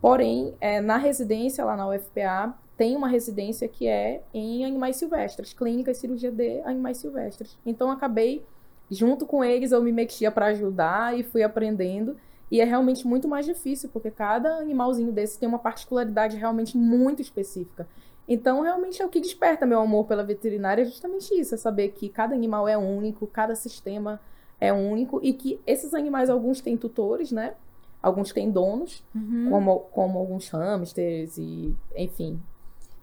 Porém, 0.00 0.54
é, 0.60 0.80
na 0.80 0.96
residência 0.96 1.64
lá 1.64 1.76
na 1.76 1.88
UFPA, 1.88 2.54
tem 2.76 2.96
uma 2.96 3.08
residência 3.08 3.66
que 3.68 3.86
é 3.86 4.22
em 4.32 4.64
animais 4.64 4.96
silvestres, 4.96 5.52
clínica 5.52 5.90
e 5.90 5.94
cirurgia 5.94 6.30
de 6.30 6.60
animais 6.60 6.98
silvestres. 6.98 7.56
Então, 7.64 7.90
acabei, 7.90 8.44
junto 8.90 9.26
com 9.26 9.42
eles, 9.44 9.72
eu 9.72 9.82
me 9.82 9.92
metia 9.92 10.30
para 10.30 10.46
ajudar 10.46 11.18
e 11.18 11.22
fui 11.22 11.42
aprendendo. 11.42 12.16
E 12.50 12.60
é 12.60 12.64
realmente 12.64 13.06
muito 13.06 13.26
mais 13.26 13.46
difícil, 13.46 13.88
porque 13.92 14.10
cada 14.10 14.56
animalzinho 14.58 15.12
desse 15.12 15.38
tem 15.38 15.48
uma 15.48 15.58
particularidade 15.58 16.36
realmente 16.36 16.76
muito 16.76 17.20
específica. 17.22 17.86
Então, 18.26 18.62
realmente 18.62 19.02
é 19.02 19.04
o 19.04 19.08
que 19.08 19.20
desperta 19.20 19.66
meu 19.66 19.80
amor 19.80 20.06
pela 20.06 20.24
veterinária, 20.24 20.82
é 20.82 20.84
justamente 20.84 21.34
isso, 21.34 21.54
é 21.54 21.58
saber 21.58 21.90
que 21.90 22.08
cada 22.08 22.34
animal 22.34 22.66
é 22.66 22.76
único, 22.76 23.26
cada 23.26 23.54
sistema 23.54 24.20
é 24.60 24.72
único 24.72 25.20
e 25.22 25.32
que 25.34 25.60
esses 25.66 25.92
animais, 25.92 26.30
alguns 26.30 26.60
têm 26.60 26.76
tutores, 26.76 27.30
né? 27.32 27.54
Alguns 28.02 28.32
têm 28.32 28.50
donos, 28.50 29.02
uhum. 29.14 29.48
como, 29.50 29.80
como 29.90 30.18
alguns 30.18 30.48
hamsters 30.48 31.36
e, 31.38 31.74
enfim, 31.96 32.40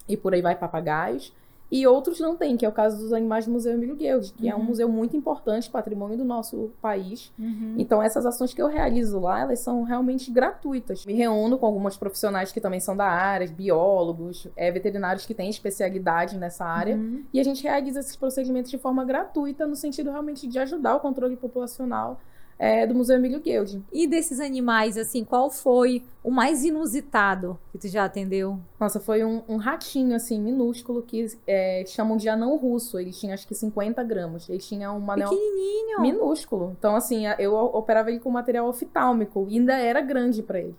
e 0.08 0.18
por 0.18 0.34
aí 0.34 0.42
vai 0.42 0.56
papagaios. 0.56 1.34
E 1.72 1.88
outros 1.88 2.20
não 2.20 2.36
têm, 2.36 2.58
que 2.58 2.66
é 2.66 2.70
o 2.70 2.72
caso 2.72 2.98
dos 2.98 3.14
animais 3.14 3.46
do 3.46 3.52
Museu 3.52 3.74
Emílio 3.74 3.96
Guild, 3.96 4.34
que 4.34 4.44
uhum. 4.44 4.52
é 4.52 4.56
um 4.56 4.60
uhum. 4.60 4.66
museu 4.66 4.90
muito 4.90 5.16
importante, 5.16 5.70
patrimônio 5.70 6.18
do 6.18 6.26
nosso 6.26 6.72
país. 6.82 7.32
Uhum. 7.40 7.76
Então, 7.78 8.04
essas 8.04 8.26
ações 8.26 8.54
que 8.54 8.62
eu 8.62 8.68
realizo 8.68 9.20
lá, 9.20 9.40
elas 9.40 9.60
são 9.60 9.84
realmente 9.84 10.30
gratuitas. 10.30 11.06
Me 11.06 11.14
reúno 11.14 11.58
com 11.58 11.66
algumas 11.66 11.96
profissionais 11.96 12.52
que 12.52 12.60
também 12.60 12.82
são 12.82 12.96
da 12.96 13.06
área, 13.06 13.48
biólogos, 13.48 14.48
é, 14.58 14.70
veterinários 14.70 15.26
que 15.26 15.34
têm 15.34 15.50
especialidade 15.50 16.38
nessa 16.38 16.66
área, 16.66 16.96
uhum. 16.96 17.24
e 17.34 17.40
a 17.40 17.44
gente 17.44 17.64
realiza 17.64 18.02
esses 18.02 18.18
procedimentos 18.18 18.70
de 18.70 18.78
forma 18.78 19.06
gratuita, 19.06 19.66
no 19.66 19.76
sentido 19.76 20.12
realmente 20.12 20.48
de 20.48 20.60
ajudar 20.60 20.96
o 20.96 21.00
controle 21.00 21.38
populacional 21.38 22.20
é, 22.62 22.86
do 22.86 22.94
Museu 22.94 23.16
Emílio 23.16 23.40
Guild. 23.40 23.84
E 23.92 24.06
desses 24.06 24.40
animais, 24.40 24.96
assim, 24.96 25.26
qual 25.26 25.50
foi 25.50 26.04
o 26.24 26.30
mais 26.30 26.64
inusitado 26.64 27.60
que 27.72 27.80
tu 27.80 27.88
já 27.88 28.06
atendeu? 28.06 28.60
Nossa, 28.80 29.00
foi 29.00 29.26
um, 29.26 29.42
um 29.50 29.58
ratinho, 29.58 30.16
assim, 30.16 30.40
minúsculo, 30.40 31.02
que 31.02 31.26
é, 31.48 31.84
chamam 31.88 32.18
de 32.18 32.30
anão 32.30 32.56
russo. 32.58 33.00
Ele 33.00 33.12
tinha, 33.12 33.34
acho 33.34 33.48
que, 33.48 33.56
50 33.56 34.04
gramas. 34.04 34.48
Ele 34.48 34.60
tinha 34.60 34.94
um 34.94 35.10
anel... 35.10 35.30
Pequenininho! 35.30 36.02
Minúsculo. 36.02 36.76
Então, 36.78 36.96
assim, 36.96 37.24
eu 37.40 37.56
operava 37.56 38.12
ele 38.12 38.20
com 38.20 38.30
material 38.30 38.70
oftálmico. 38.70 39.48
E 39.50 39.58
ainda 39.58 39.74
era 39.74 40.00
grande 40.00 40.44
para 40.44 40.60
ele. 40.60 40.76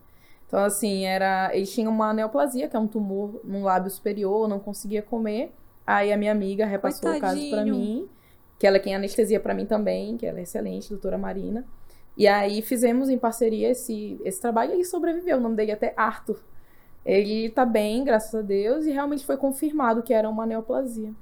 Então, 0.46 0.62
assim, 0.62 1.04
era... 1.04 1.50
ele 1.52 1.66
tinha 1.66 1.90
uma 1.90 2.12
neoplasia, 2.14 2.68
que 2.68 2.76
é 2.76 2.78
um 2.78 2.86
tumor 2.86 3.40
no 3.42 3.64
lábio 3.64 3.90
superior, 3.90 4.46
não 4.46 4.60
conseguia 4.60 5.02
comer. 5.02 5.52
Aí 5.84 6.12
a 6.12 6.16
minha 6.16 6.30
amiga 6.30 6.64
repassou 6.64 7.10
Coitadinho. 7.10 7.48
o 7.48 7.50
caso 7.50 7.50
para 7.50 7.64
mim 7.64 8.08
que 8.62 8.66
ela 8.68 8.76
é 8.76 8.78
quem 8.78 8.94
anestesia 8.94 9.40
para 9.40 9.54
mim 9.54 9.66
também, 9.66 10.16
que 10.16 10.24
ela 10.24 10.38
é 10.38 10.42
excelente, 10.42 10.88
doutora 10.88 11.18
Marina. 11.18 11.66
E 12.16 12.28
aí 12.28 12.62
fizemos 12.62 13.10
em 13.10 13.18
parceria 13.18 13.68
esse, 13.72 14.20
esse 14.24 14.40
trabalho 14.40 14.70
e 14.70 14.74
ele 14.74 14.84
sobreviveu. 14.84 15.38
O 15.38 15.40
nome 15.40 15.56
dele 15.56 15.72
é 15.72 15.74
até 15.74 15.92
Arthur. 15.96 16.40
Ele 17.04 17.50
tá 17.50 17.66
bem, 17.66 18.04
graças 18.04 18.32
a 18.32 18.40
Deus, 18.40 18.86
e 18.86 18.92
realmente 18.92 19.26
foi 19.26 19.36
confirmado 19.36 20.00
que 20.00 20.14
era 20.14 20.30
uma 20.30 20.46
neoplasia. 20.46 21.12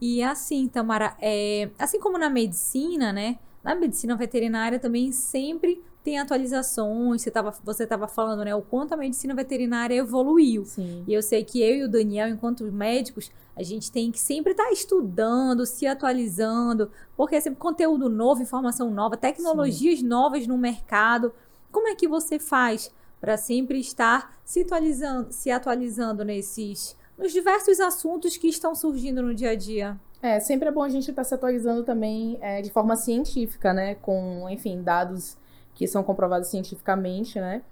E 0.00 0.20
assim, 0.20 0.66
Tamara, 0.66 1.16
é, 1.22 1.70
assim 1.78 2.00
como 2.00 2.18
na 2.18 2.28
medicina, 2.28 3.12
né? 3.12 3.38
Na 3.62 3.76
medicina 3.76 4.16
veterinária 4.16 4.80
também 4.80 5.12
sempre 5.12 5.80
tem 6.04 6.18
atualizações. 6.18 7.22
Você 7.22 7.30
estava 7.30 7.52
você 7.64 7.86
tava 7.86 8.06
falando, 8.06 8.44
né? 8.44 8.54
O 8.54 8.60
quanto 8.60 8.92
a 8.92 8.96
medicina 8.96 9.34
veterinária 9.34 9.94
evoluiu. 9.94 10.66
Sim. 10.66 11.02
E 11.08 11.14
eu 11.14 11.22
sei 11.22 11.42
que 11.42 11.62
eu 11.62 11.76
e 11.76 11.84
o 11.84 11.88
Daniel, 11.88 12.28
enquanto 12.28 12.70
médicos, 12.70 13.32
a 13.56 13.62
gente 13.62 13.90
tem 13.90 14.12
que 14.12 14.20
sempre 14.20 14.52
estar 14.52 14.66
tá 14.66 14.70
estudando, 14.70 15.64
se 15.64 15.86
atualizando, 15.86 16.90
porque 17.16 17.36
é 17.36 17.40
sempre 17.40 17.58
conteúdo 17.58 18.10
novo, 18.10 18.42
informação 18.42 18.90
nova, 18.90 19.16
tecnologias 19.16 20.00
Sim. 20.00 20.06
novas 20.06 20.46
no 20.46 20.58
mercado. 20.58 21.32
Como 21.72 21.88
é 21.88 21.94
que 21.94 22.06
você 22.06 22.38
faz 22.38 22.92
para 23.18 23.38
sempre 23.38 23.80
estar 23.80 24.36
se 24.44 24.60
atualizando, 24.60 25.32
se 25.32 25.50
atualizando 25.50 26.24
nesses 26.24 26.94
nos 27.16 27.32
diversos 27.32 27.80
assuntos 27.80 28.36
que 28.36 28.48
estão 28.48 28.74
surgindo 28.74 29.22
no 29.22 29.34
dia 29.34 29.50
a 29.50 29.54
dia? 29.54 29.98
É, 30.20 30.40
sempre 30.40 30.68
é 30.68 30.72
bom 30.72 30.82
a 30.82 30.88
gente 30.88 31.10
estar 31.10 31.22
tá 31.22 31.24
se 31.24 31.34
atualizando 31.34 31.82
também 31.82 32.36
é, 32.40 32.60
de 32.60 32.70
forma 32.70 32.96
científica, 32.96 33.72
né? 33.72 33.94
Com, 33.94 34.46
enfim, 34.50 34.82
dados 34.82 35.36
que 35.74 35.86
são 35.86 36.02
comprovados 36.02 36.48
cientificamente, 36.48 37.40
né? 37.40 37.62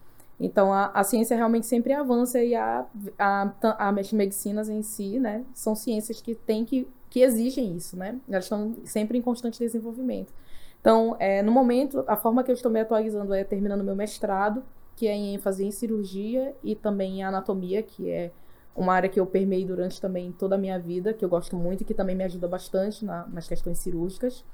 Então, 0.41 0.73
a, 0.73 0.87
a 0.87 1.05
ciência 1.05 1.37
realmente 1.37 1.67
sempre 1.67 1.93
avança 1.93 2.43
e 2.43 2.55
a, 2.55 2.85
a, 3.19 3.53
a, 3.63 3.89
as 3.91 4.13
medicinas 4.13 4.69
em 4.69 4.83
si, 4.83 5.21
né, 5.21 5.45
são 5.55 5.75
ciências 5.75 6.21
que 6.21 6.35
têm 6.35 6.65
que, 6.65 6.89
que 7.09 7.21
exigem 7.21 7.77
isso, 7.77 7.97
né? 7.97 8.19
Elas 8.29 8.45
estão 8.45 8.75
sempre 8.85 9.17
em 9.17 9.23
constante 9.23 9.61
desenvolvimento. 9.61 10.33
Então, 10.81 11.17
é, 11.21 11.43
no 11.43 11.53
momento, 11.53 12.03
a 12.09 12.17
forma 12.17 12.43
que 12.43 12.51
eu 12.51 12.55
estou 12.55 12.73
me 12.73 12.81
atualizando 12.81 13.33
é 13.33 13.45
terminando 13.45 13.85
meu 13.85 13.95
mestrado, 13.95 14.65
que 14.97 15.07
é 15.07 15.15
em 15.15 15.35
ênfase 15.35 15.65
em 15.65 15.71
cirurgia 15.71 16.55
e 16.63 16.75
também 16.75 17.21
em 17.21 17.23
anatomia, 17.23 17.83
que 17.83 18.11
é 18.11 18.33
uma 18.75 18.95
área 18.95 19.09
que 19.09 19.21
eu 19.21 19.27
permei 19.27 19.65
durante 19.65 20.01
também 20.01 20.33
toda 20.33 20.57
a 20.57 20.59
minha 20.59 20.79
vida, 20.79 21.13
que 21.13 21.25
eu 21.25 21.29
gosto 21.29 21.55
muito 21.55 21.83
e 21.83 21.85
que 21.85 21.95
também 21.95 22.17
me 22.17 22.25
ajuda 22.25 22.49
bastante 22.49 23.05
na, 23.05 23.27
nas 23.29 23.47
questões 23.47 23.79
cirúrgicas. 23.79 24.45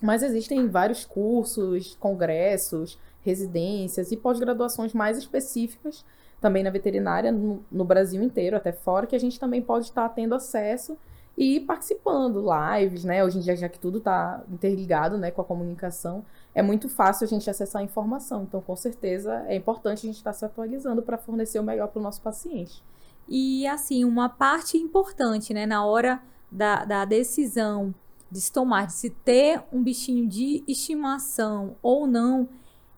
Mas 0.00 0.22
existem 0.22 0.66
vários 0.68 1.04
cursos, 1.04 1.96
congressos, 2.00 2.98
residências 3.22 4.10
e 4.12 4.16
pós-graduações 4.16 4.94
mais 4.94 5.18
específicas 5.18 6.04
também 6.40 6.62
na 6.62 6.70
veterinária 6.70 7.30
no, 7.30 7.62
no, 7.70 7.84
Brasil 7.84 8.22
inteiro, 8.22 8.56
até 8.56 8.72
fora, 8.72 9.06
que 9.06 9.14
a 9.14 9.20
gente 9.20 9.38
também 9.38 9.60
pode 9.60 9.86
estar 9.86 10.08
tendo 10.08 10.34
acesso 10.34 10.96
e 11.36 11.60
participando, 11.60 12.42
lives, 12.42 13.04
né? 13.04 13.22
Hoje 13.22 13.38
em 13.38 13.40
dia, 13.40 13.54
já 13.54 13.68
que 13.68 13.78
tudo 13.78 13.98
está 13.98 14.42
interligado 14.50 15.18
né, 15.18 15.30
com 15.30 15.42
a 15.42 15.44
comunicação, 15.44 16.24
é 16.54 16.62
muito 16.62 16.88
fácil 16.88 17.24
a 17.24 17.28
gente 17.28 17.48
acessar 17.48 17.82
a 17.82 17.84
informação. 17.84 18.42
Então, 18.42 18.60
com 18.60 18.74
certeza, 18.74 19.44
é 19.46 19.54
importante 19.54 19.98
a 19.98 20.06
gente 20.06 20.16
estar 20.16 20.32
se 20.32 20.44
atualizando 20.44 21.02
para 21.02 21.18
fornecer 21.18 21.58
o 21.58 21.62
melhor 21.62 21.88
para 21.88 22.00
o 22.00 22.02
nosso 22.02 22.20
paciente. 22.22 22.82
E, 23.28 23.66
assim, 23.66 24.04
uma 24.04 24.28
parte 24.28 24.76
importante, 24.76 25.54
né, 25.54 25.66
na 25.66 25.84
hora 25.84 26.20
da, 26.50 26.84
da 26.84 27.04
decisão 27.04 27.94
de 28.30 28.40
se 28.40 28.52
tomar, 28.52 28.86
de 28.86 28.92
se 28.92 29.10
ter 29.10 29.62
um 29.72 29.82
bichinho 29.82 30.26
de 30.28 30.62
estimação 30.66 31.76
ou 31.82 32.06
não, 32.06 32.48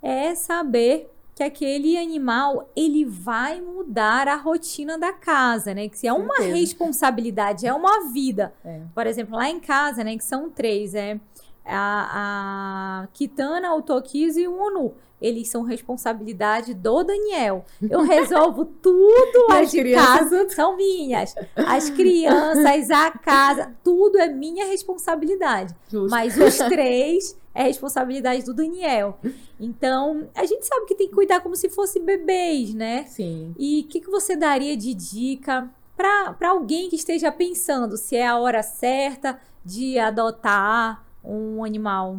é 0.02 0.34
saber 0.34 1.08
que 1.34 1.42
aquele 1.42 1.96
animal 1.96 2.70
ele 2.76 3.04
vai 3.06 3.60
mudar 3.60 4.28
a 4.28 4.36
rotina 4.36 4.98
da 4.98 5.12
casa, 5.12 5.72
né? 5.72 5.88
Que 5.88 5.98
se 5.98 6.06
é 6.06 6.12
uma 6.12 6.36
Certeza. 6.36 6.56
responsabilidade, 6.58 7.66
é 7.66 7.72
uma 7.72 8.10
vida. 8.12 8.52
É. 8.62 8.82
Por 8.94 9.06
exemplo, 9.06 9.36
lá 9.36 9.48
em 9.48 9.58
casa, 9.58 10.04
né? 10.04 10.16
Que 10.16 10.24
são 10.24 10.50
três, 10.50 10.94
é 10.94 11.18
a, 11.64 13.02
a 13.04 13.08
Kitana, 13.12 13.74
o 13.74 13.82
Tokizo 13.82 14.40
e 14.40 14.48
o 14.48 14.54
Onu 14.54 14.94
eles 15.22 15.48
são 15.48 15.62
responsabilidade 15.62 16.74
do 16.74 17.04
Daniel. 17.04 17.64
Eu 17.80 18.00
resolvo 18.02 18.64
tudo 18.64 19.46
as 19.52 19.70
de 19.70 19.78
crianças... 19.78 20.30
casa 20.30 20.48
são 20.50 20.76
minhas. 20.76 21.34
As 21.54 21.88
crianças, 21.88 22.90
a 22.90 23.10
casa, 23.12 23.72
tudo 23.84 24.18
é 24.18 24.28
minha 24.28 24.66
responsabilidade. 24.66 25.74
Justo. 25.88 26.10
Mas 26.10 26.36
os 26.36 26.58
três 26.58 27.38
é 27.54 27.62
responsabilidade 27.62 28.44
do 28.44 28.52
Daniel. 28.52 29.18
Então, 29.60 30.28
a 30.34 30.44
gente 30.44 30.66
sabe 30.66 30.86
que 30.86 30.94
tem 30.94 31.06
que 31.06 31.14
cuidar 31.14 31.40
como 31.40 31.54
se 31.54 31.68
fossem 31.68 32.04
bebês, 32.04 32.74
né? 32.74 33.04
Sim. 33.04 33.54
E 33.56 33.84
o 33.86 33.88
que, 33.88 34.00
que 34.00 34.10
você 34.10 34.34
daria 34.34 34.76
de 34.76 34.92
dica 34.92 35.70
para 35.96 36.48
alguém 36.48 36.88
que 36.88 36.96
esteja 36.96 37.30
pensando 37.30 37.96
se 37.96 38.16
é 38.16 38.26
a 38.26 38.38
hora 38.38 38.62
certa 38.62 39.38
de 39.64 39.98
adotar 39.98 41.04
um 41.24 41.64
animal? 41.64 42.18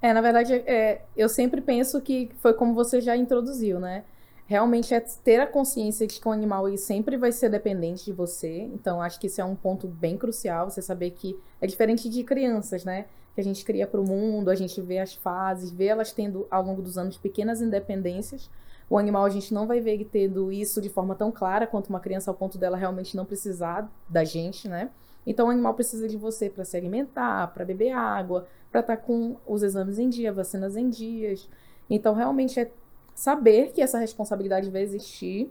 É, 0.00 0.12
na 0.12 0.20
verdade, 0.20 0.54
é, 0.54 1.02
eu 1.16 1.28
sempre 1.28 1.60
penso 1.60 2.00
que 2.00 2.30
foi 2.38 2.54
como 2.54 2.74
você 2.74 3.00
já 3.00 3.16
introduziu, 3.16 3.80
né? 3.80 4.04
Realmente 4.46 4.94
é 4.94 5.00
ter 5.00 5.40
a 5.40 5.46
consciência 5.46 6.06
de 6.06 6.18
que 6.18 6.26
o 6.26 6.30
animal 6.30 6.66
ele 6.66 6.78
sempre 6.78 7.16
vai 7.16 7.32
ser 7.32 7.50
dependente 7.50 8.04
de 8.04 8.12
você. 8.12 8.60
Então, 8.72 9.02
acho 9.02 9.20
que 9.20 9.26
isso 9.26 9.40
é 9.40 9.44
um 9.44 9.54
ponto 9.54 9.86
bem 9.86 10.16
crucial, 10.16 10.70
você 10.70 10.80
saber 10.80 11.10
que 11.10 11.38
é 11.60 11.66
diferente 11.66 12.08
de 12.08 12.24
crianças, 12.24 12.84
né? 12.84 13.06
Que 13.34 13.40
a 13.40 13.44
gente 13.44 13.64
cria 13.64 13.86
para 13.86 14.00
o 14.00 14.06
mundo, 14.06 14.48
a 14.48 14.54
gente 14.54 14.80
vê 14.80 15.00
as 15.00 15.14
fases, 15.14 15.70
vê 15.70 15.86
elas 15.86 16.12
tendo 16.12 16.46
ao 16.50 16.62
longo 16.62 16.80
dos 16.80 16.96
anos 16.96 17.18
pequenas 17.18 17.60
independências. 17.60 18.48
O 18.88 18.96
animal 18.96 19.24
a 19.24 19.30
gente 19.30 19.52
não 19.52 19.66
vai 19.66 19.80
ver 19.80 19.94
ele 19.94 20.04
tendo 20.04 20.50
isso 20.50 20.80
de 20.80 20.88
forma 20.88 21.14
tão 21.14 21.30
clara 21.30 21.66
quanto 21.66 21.88
uma 21.88 22.00
criança, 22.00 22.30
ao 22.30 22.34
ponto 22.34 22.56
dela 22.56 22.76
realmente 22.76 23.16
não 23.16 23.26
precisar 23.26 23.90
da 24.08 24.24
gente, 24.24 24.66
né? 24.66 24.90
Então, 25.26 25.48
o 25.48 25.50
animal 25.50 25.74
precisa 25.74 26.08
de 26.08 26.16
você 26.16 26.48
para 26.48 26.64
se 26.64 26.76
alimentar, 26.76 27.48
para 27.48 27.64
beber 27.64 27.92
água, 27.92 28.46
para 28.70 28.80
estar 28.80 28.96
tá 28.96 29.02
com 29.02 29.36
os 29.46 29.62
exames 29.62 29.98
em 29.98 30.08
dia, 30.08 30.32
vacinas 30.32 30.76
em 30.76 30.88
dias. 30.88 31.48
Então, 31.88 32.14
realmente 32.14 32.58
é 32.58 32.70
saber 33.14 33.72
que 33.72 33.82
essa 33.82 33.98
responsabilidade 33.98 34.70
vai 34.70 34.82
existir, 34.82 35.50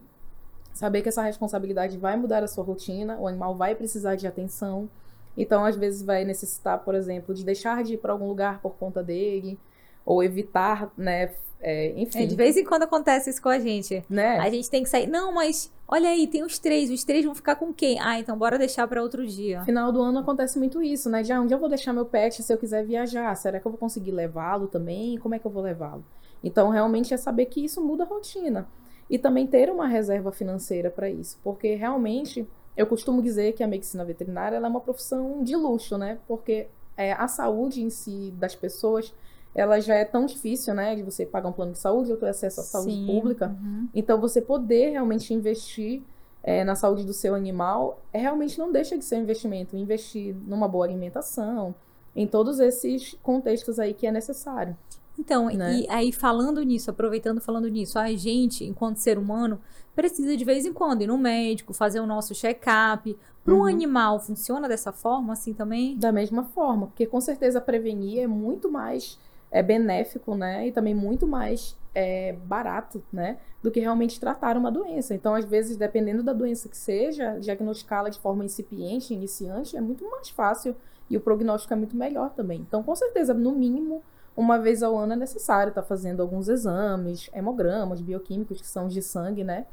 saber 0.73 1.01
que 1.01 1.09
essa 1.09 1.21
responsabilidade 1.21 1.97
vai 1.97 2.15
mudar 2.15 2.43
a 2.43 2.47
sua 2.47 2.63
rotina, 2.63 3.17
o 3.19 3.27
animal 3.27 3.55
vai 3.55 3.75
precisar 3.75 4.15
de 4.15 4.27
atenção. 4.27 4.89
Então, 5.35 5.65
às 5.65 5.75
vezes, 5.75 6.01
vai 6.01 6.23
necessitar, 6.25 6.79
por 6.79 6.95
exemplo, 6.95 7.33
de 7.33 7.43
deixar 7.43 7.83
de 7.83 7.93
ir 7.95 7.97
para 7.97 8.11
algum 8.11 8.27
lugar 8.27 8.59
por 8.61 8.75
conta 8.75 9.03
dele, 9.03 9.59
ou 10.05 10.23
evitar, 10.23 10.91
né? 10.97 11.31
É, 11.59 11.93
enfim. 11.99 12.23
É, 12.23 12.25
de 12.25 12.35
vez 12.35 12.55
em 12.55 12.63
quando 12.63 12.83
acontece 12.83 13.29
isso 13.29 13.41
com 13.41 13.49
a 13.49 13.59
gente. 13.59 14.03
Né? 14.09 14.37
A 14.39 14.49
gente 14.49 14.69
tem 14.69 14.83
que 14.83 14.89
sair. 14.89 15.07
Não, 15.07 15.33
mas 15.33 15.71
olha 15.87 16.09
aí, 16.09 16.27
tem 16.27 16.43
os 16.43 16.59
três. 16.59 16.89
Os 16.89 17.03
três 17.03 17.25
vão 17.25 17.33
ficar 17.33 17.55
com 17.55 17.73
quem? 17.73 17.99
Ah, 17.99 18.19
então 18.19 18.37
bora 18.37 18.57
deixar 18.57 18.87
para 18.87 19.01
outro 19.01 19.25
dia. 19.25 19.63
Final 19.63 19.91
do 19.91 20.01
ano 20.01 20.19
acontece 20.19 20.57
muito 20.57 20.81
isso, 20.81 21.09
né? 21.09 21.23
Ah, 21.31 21.41
onde 21.41 21.53
eu 21.53 21.59
vou 21.59 21.69
deixar 21.69 21.93
meu 21.93 22.05
pet 22.05 22.41
se 22.43 22.53
eu 22.53 22.57
quiser 22.57 22.85
viajar? 22.85 23.33
Será 23.35 23.59
que 23.59 23.65
eu 23.65 23.71
vou 23.71 23.79
conseguir 23.79 24.11
levá-lo 24.11 24.67
também? 24.67 25.17
Como 25.17 25.35
é 25.35 25.39
que 25.39 25.45
eu 25.45 25.51
vou 25.51 25.63
levá-lo? 25.63 26.05
Então, 26.43 26.69
realmente 26.69 27.13
é 27.13 27.17
saber 27.17 27.47
que 27.47 27.63
isso 27.63 27.81
muda 27.81 28.03
a 28.03 28.07
rotina. 28.07 28.67
E 29.09 29.17
também 29.17 29.47
ter 29.47 29.69
uma 29.69 29.87
reserva 29.87 30.31
financeira 30.31 30.91
para 30.91 31.09
isso. 31.09 31.39
Porque 31.43 31.75
realmente, 31.75 32.47
eu 32.75 32.85
costumo 32.85 33.21
dizer 33.21 33.53
que 33.53 33.63
a 33.63 33.67
medicina 33.67 34.05
veterinária 34.05 34.57
é 34.57 34.59
uma 34.59 34.81
profissão 34.81 35.43
de 35.43 35.55
luxo, 35.55 35.97
né? 35.97 36.19
Porque 36.27 36.67
é, 36.95 37.13
a 37.13 37.27
saúde 37.27 37.81
em 37.81 37.89
si 37.89 38.33
das 38.37 38.55
pessoas 38.55 39.13
ela 39.57 39.79
já 39.81 39.95
é 39.95 40.05
tão 40.05 40.27
difícil, 40.27 40.73
né, 40.75 40.95
de 40.95 41.01
você 41.01 41.25
pagar 41.25 41.49
um 41.49 41.51
plano 41.51 41.71
de 41.71 41.79
saúde 41.79 42.11
ou 42.11 42.17
ter 42.17 42.29
acesso 42.29 42.61
à 42.61 42.63
saúde 42.63 42.93
Sim, 42.93 43.07
pública. 43.07 43.47
Uhum. 43.47 43.89
Então, 43.93 44.21
você 44.21 44.39
poder 44.39 44.91
realmente 44.91 45.33
investir 45.33 46.03
é, 46.43 46.63
na 46.63 46.75
saúde 46.75 47.03
do 47.03 47.11
seu 47.11 47.33
animal 47.33 47.99
é, 48.13 48.19
realmente 48.19 48.59
não 48.59 48.71
deixa 48.71 48.95
de 48.95 49.03
ser 49.03 49.15
um 49.15 49.23
investimento. 49.23 49.75
Investir 49.75 50.35
numa 50.45 50.67
boa 50.67 50.85
alimentação, 50.85 51.73
em 52.15 52.27
todos 52.27 52.59
esses 52.59 53.17
contextos 53.23 53.79
aí 53.79 53.95
que 53.95 54.05
é 54.05 54.11
necessário. 54.11 54.77
Então, 55.19 55.47
né? 55.47 55.79
e 55.79 55.89
aí 55.89 56.11
falando 56.11 56.61
nisso, 56.61 56.91
aproveitando 56.91 57.41
falando 57.41 57.67
nisso, 57.67 57.97
a 57.97 58.15
gente, 58.15 58.63
enquanto 58.63 58.97
ser 58.97 59.17
humano, 59.17 59.59
precisa 59.95 60.37
de 60.37 60.45
vez 60.45 60.67
em 60.67 60.71
quando 60.71 61.01
ir 61.01 61.07
no 61.07 61.17
médico, 61.17 61.73
fazer 61.73 61.99
o 61.99 62.05
nosso 62.05 62.35
check-up. 62.35 63.17
Para 63.43 63.55
um 63.55 63.59
uhum. 63.59 63.65
animal, 63.65 64.19
funciona 64.19 64.67
dessa 64.67 64.91
forma 64.91 65.33
assim 65.33 65.53
também? 65.53 65.97
Da 65.97 66.11
mesma 66.11 66.43
forma, 66.43 66.87
porque 66.87 67.07
com 67.07 67.19
certeza 67.19 67.59
prevenir 67.59 68.19
é 68.19 68.27
muito 68.27 68.69
mais 68.69 69.17
é 69.51 69.63
benéfico, 69.63 70.35
né? 70.35 70.67
E 70.67 70.71
também 70.71 70.93
muito 70.93 71.27
mais 71.27 71.77
é, 71.95 72.33
barato, 72.45 73.03
né? 73.11 73.37
Do 73.61 73.71
que 73.71 73.79
realmente 73.79 74.19
tratar 74.19 74.57
uma 74.57 74.71
doença. 74.71 75.13
Então, 75.13 75.33
às 75.33 75.45
vezes, 75.45 75.77
dependendo 75.77 76.21
da 76.21 76.33
doença 76.33 76.69
que 76.69 76.77
seja, 76.77 77.39
diagnosticá-la 77.39 78.09
de 78.09 78.19
forma 78.19 78.45
incipiente, 78.45 79.13
iniciante, 79.13 79.75
é 79.75 79.81
muito 79.81 80.09
mais 80.09 80.29
fácil 80.29 80.75
e 81.09 81.17
o 81.17 81.21
prognóstico 81.21 81.73
é 81.73 81.77
muito 81.77 81.95
melhor 81.95 82.31
também. 82.31 82.59
Então, 82.59 82.83
com 82.83 82.95
certeza, 82.95 83.33
no 83.33 83.51
mínimo, 83.51 84.03
uma 84.35 84.59
vez 84.59 84.83
ao 84.83 84.97
ano 84.97 85.13
é 85.13 85.15
necessário 85.15 85.69
estar 85.69 85.81
tá 85.81 85.87
fazendo 85.87 86.21
alguns 86.21 86.49
exames, 86.49 87.29
hemogramas, 87.33 88.01
bioquímicos, 88.01 88.61
que 88.61 88.67
são 88.67 88.87
de 88.87 89.01
sangue, 89.01 89.43
né? 89.43 89.65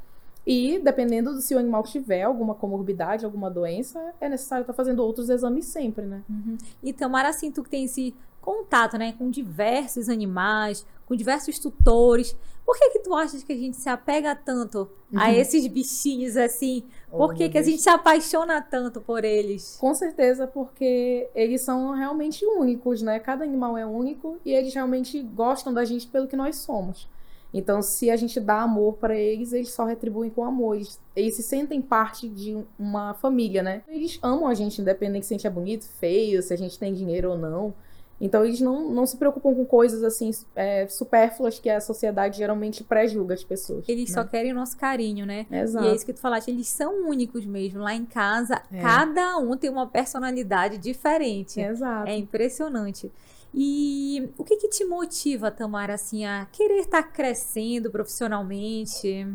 E, 0.45 0.79
dependendo 0.79 1.33
do 1.33 1.41
se 1.41 1.55
o 1.55 1.57
animal 1.57 1.81
tiver 1.83 2.21
alguma 2.21 2.53
comorbidade, 2.53 3.25
alguma 3.25 3.49
doença, 3.49 4.13
é 4.21 4.29
necessário 4.29 4.61
estar 4.61 4.73
tá 4.73 4.77
fazendo 4.77 4.99
outros 5.03 5.29
exames 5.29 5.65
sempre, 5.65 6.05
né? 6.05 6.23
Uhum. 6.29 6.57
E 6.83 6.93
Tamara, 6.93 7.29
assim, 7.29 7.51
tu 7.51 7.63
que 7.63 7.69
tem 7.69 7.85
esse 7.85 8.13
contato, 8.45 8.97
né, 8.97 9.13
com 9.17 9.29
diversos 9.29 10.07
animais, 10.07 10.85
com 11.07 11.15
diversos 11.15 11.57
tutores. 11.57 12.35
Por 12.65 12.77
que 12.77 12.89
que 12.91 12.99
tu 12.99 13.13
achas 13.13 13.43
que 13.43 13.53
a 13.53 13.57
gente 13.57 13.77
se 13.77 13.89
apega 13.89 14.35
tanto 14.35 14.89
uhum. 15.11 15.19
a 15.19 15.33
esses 15.33 15.67
bichinhos 15.67 16.37
assim? 16.37 16.83
Por 17.11 17.33
que, 17.33 17.49
que 17.49 17.57
a 17.57 17.61
gente 17.61 17.81
se 17.81 17.89
apaixona 17.89 18.61
tanto 18.61 18.99
por 18.99 19.23
eles? 19.23 19.77
Com 19.79 19.93
certeza, 19.93 20.47
porque 20.47 21.29
eles 21.35 21.61
são 21.61 21.91
realmente 21.91 22.43
únicos, 22.45 23.01
né? 23.01 23.19
Cada 23.19 23.43
animal 23.43 23.77
é 23.77 23.85
único 23.85 24.39
e 24.43 24.51
eles 24.51 24.73
realmente 24.73 25.21
gostam 25.21 25.73
da 25.73 25.85
gente 25.85 26.07
pelo 26.07 26.27
que 26.27 26.35
nós 26.35 26.57
somos. 26.57 27.07
Então, 27.53 27.81
se 27.81 28.09
a 28.09 28.17
gente 28.17 28.37
dá 28.37 28.63
amor 28.63 28.95
para 28.95 29.15
eles, 29.15 29.53
eles 29.53 29.71
só 29.71 29.85
retribuem 29.85 30.29
com 30.29 30.43
amor. 30.43 30.75
Eles, 30.75 30.99
eles, 31.15 31.35
se 31.35 31.43
sentem 31.43 31.81
parte 31.81 32.27
de 32.27 32.61
uma 32.77 33.13
família, 33.13 33.63
né? 33.63 33.81
Eles 33.87 34.19
amam 34.21 34.47
a 34.47 34.53
gente, 34.53 34.81
independente 34.81 35.25
se 35.25 35.33
a 35.33 35.37
gente 35.37 35.47
é 35.47 35.49
bonito, 35.49 35.85
feio, 35.85 36.41
se 36.41 36.53
a 36.53 36.57
gente 36.57 36.77
tem 36.77 36.93
dinheiro 36.93 37.31
ou 37.31 37.37
não. 37.37 37.73
Então 38.19 38.45
eles 38.45 38.61
não, 38.61 38.91
não 38.91 39.05
se 39.05 39.17
preocupam 39.17 39.53
com 39.53 39.65
coisas 39.65 40.03
assim 40.03 40.31
é, 40.55 40.87
supérfluas 40.87 41.59
que 41.59 41.69
a 41.69 41.81
sociedade 41.81 42.37
geralmente 42.37 42.83
pré-julga 42.83 43.33
as 43.33 43.43
pessoas. 43.43 43.83
Eles 43.87 44.09
né? 44.09 44.13
só 44.13 44.23
querem 44.23 44.53
o 44.53 44.55
nosso 44.55 44.77
carinho, 44.77 45.25
né? 45.25 45.45
Exato. 45.51 45.85
E 45.85 45.89
é 45.89 45.95
isso 45.95 46.05
que 46.05 46.13
tu 46.13 46.21
falaste, 46.21 46.49
eles 46.49 46.67
são 46.67 47.09
únicos 47.09 47.45
mesmo. 47.45 47.81
Lá 47.81 47.93
em 47.93 48.05
casa, 48.05 48.61
é. 48.71 48.81
cada 48.81 49.37
um 49.37 49.57
tem 49.57 49.69
uma 49.69 49.87
personalidade 49.87 50.77
diferente. 50.77 51.59
Exato. 51.59 52.09
É 52.09 52.15
impressionante. 52.15 53.11
E 53.53 54.29
o 54.37 54.43
que, 54.43 54.57
que 54.57 54.67
te 54.67 54.83
motiva, 54.85 55.49
Tamara, 55.49 55.93
assim, 55.93 56.25
a 56.25 56.45
querer 56.51 56.79
estar 56.79 57.03
tá 57.03 57.09
crescendo 57.09 57.89
profissionalmente? 57.89 59.27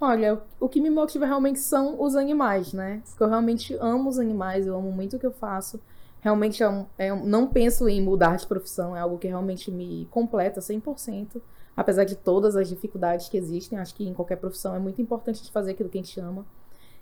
Olha, 0.00 0.40
o 0.60 0.68
que 0.68 0.80
me 0.80 0.90
motiva 0.90 1.24
realmente 1.24 1.60
são 1.60 2.00
os 2.02 2.14
animais, 2.14 2.72
né? 2.74 3.00
Porque 3.06 3.22
eu 3.22 3.28
realmente 3.28 3.74
amo 3.80 4.10
os 4.10 4.18
animais, 4.18 4.66
eu 4.66 4.76
amo 4.76 4.92
muito 4.92 5.16
o 5.16 5.18
que 5.18 5.26
eu 5.26 5.32
faço 5.32 5.80
realmente 6.24 6.62
é 6.62 6.68
um, 6.68 6.86
é 6.96 7.12
um, 7.12 7.22
não 7.22 7.46
penso 7.46 7.86
em 7.86 8.00
mudar 8.00 8.36
de 8.36 8.46
profissão, 8.46 8.96
é 8.96 9.00
algo 9.00 9.18
que 9.18 9.28
realmente 9.28 9.70
me 9.70 10.08
completa 10.10 10.58
100%, 10.58 11.38
apesar 11.76 12.04
de 12.04 12.16
todas 12.16 12.56
as 12.56 12.66
dificuldades 12.66 13.28
que 13.28 13.36
existem. 13.36 13.78
Acho 13.78 13.94
que 13.94 14.08
em 14.08 14.14
qualquer 14.14 14.36
profissão 14.36 14.74
é 14.74 14.78
muito 14.78 15.02
importante 15.02 15.52
fazer 15.52 15.72
aquilo 15.72 15.90
que 15.90 15.98
a 15.98 16.02
gente 16.02 16.18
ama. 16.18 16.46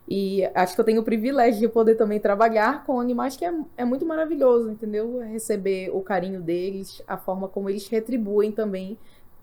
E 0.09 0.45
acho 0.53 0.75
que 0.75 0.81
eu 0.81 0.85
tenho 0.85 1.03
o 1.03 1.05
privilégio 1.05 1.61
de 1.61 1.69
poder 1.69 1.95
também 1.95 2.19
trabalhar 2.19 2.85
com 2.85 2.99
animais 2.99 3.37
que 3.37 3.45
é, 3.45 3.55
é 3.77 3.85
muito 3.85 4.05
maravilhoso, 4.05 4.69
entendeu? 4.69 5.21
Receber 5.21 5.91
o 5.95 6.01
carinho 6.01 6.43
deles, 6.43 7.01
a 7.07 7.17
forma 7.17 7.47
como 7.47 7.71
eles 7.71 7.87
retribuem 7.87 8.51
também 8.51 8.99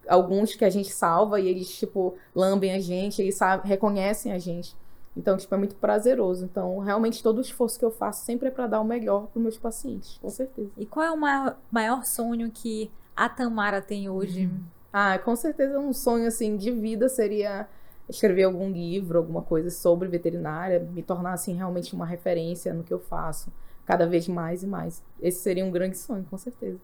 alguns 0.10 0.56
que 0.56 0.66
a 0.66 0.70
gente 0.70 0.92
salva 0.92 1.40
e 1.40 1.48
eles, 1.48 1.74
tipo, 1.80 2.16
lambem 2.36 2.74
a 2.74 2.80
gente, 2.80 3.22
eles 3.22 3.36
sabe, 3.36 3.66
reconhecem 3.66 4.34
a 4.34 4.38
gente. 4.38 4.76
Então, 5.16 5.36
tipo, 5.38 5.54
é 5.54 5.58
muito 5.58 5.76
prazeroso. 5.76 6.46
Então, 6.46 6.80
realmente, 6.80 7.22
todo 7.22 7.40
o 7.40 7.42
esforço 7.42 7.78
que 7.78 7.86
eu 7.86 7.92
faço 7.92 8.26
sempre 8.26 8.48
é 8.48 8.52
para 8.52 8.68
dar 8.68 8.82
o 8.82 8.86
melhor 8.86 9.28
para 9.28 9.38
os 9.38 9.44
meus 9.44 9.58
pacientes, 9.58 10.18
com 10.22 10.30
certeza. 10.30 10.72
E 10.78 10.86
qual 10.86 11.06
é 11.06 11.12
o 11.12 11.18
maior, 11.18 11.58
maior 11.72 12.06
sonho 12.06 12.50
que 12.52 12.92
a 13.16 13.28
Tamara 13.28 13.82
tem 13.82 14.10
hoje? 14.10 14.46
Uhum. 14.46 14.64
Ah, 14.94 15.20
com 15.20 15.36
certeza 15.36 15.80
um 15.80 15.94
sonho, 15.94 16.28
assim, 16.28 16.56
de 16.58 16.72
vida 16.72 17.10
seria 17.10 17.68
escrever 18.08 18.44
algum 18.44 18.72
livro, 18.72 19.20
alguma 19.20 19.42
coisa 19.42 19.70
sobre 19.70 20.08
veterinária, 20.08 20.80
me 20.80 21.04
tornar, 21.04 21.34
assim, 21.34 21.54
realmente 21.54 21.94
uma 21.94 22.06
referência 22.06 22.74
no 22.74 22.84
que 22.84 22.94
eu 22.94 23.00
faço, 23.00 23.52
cada 23.86 24.08
vez 24.08 24.28
mais 24.28 24.64
e 24.64 24.68
mais. 24.68 25.04
Esse 25.22 25.42
seria 25.42 25.64
um 25.64 25.72
grande 25.72 25.98
sonho, 25.98 26.26
com 26.30 26.38
certeza. 26.38 26.80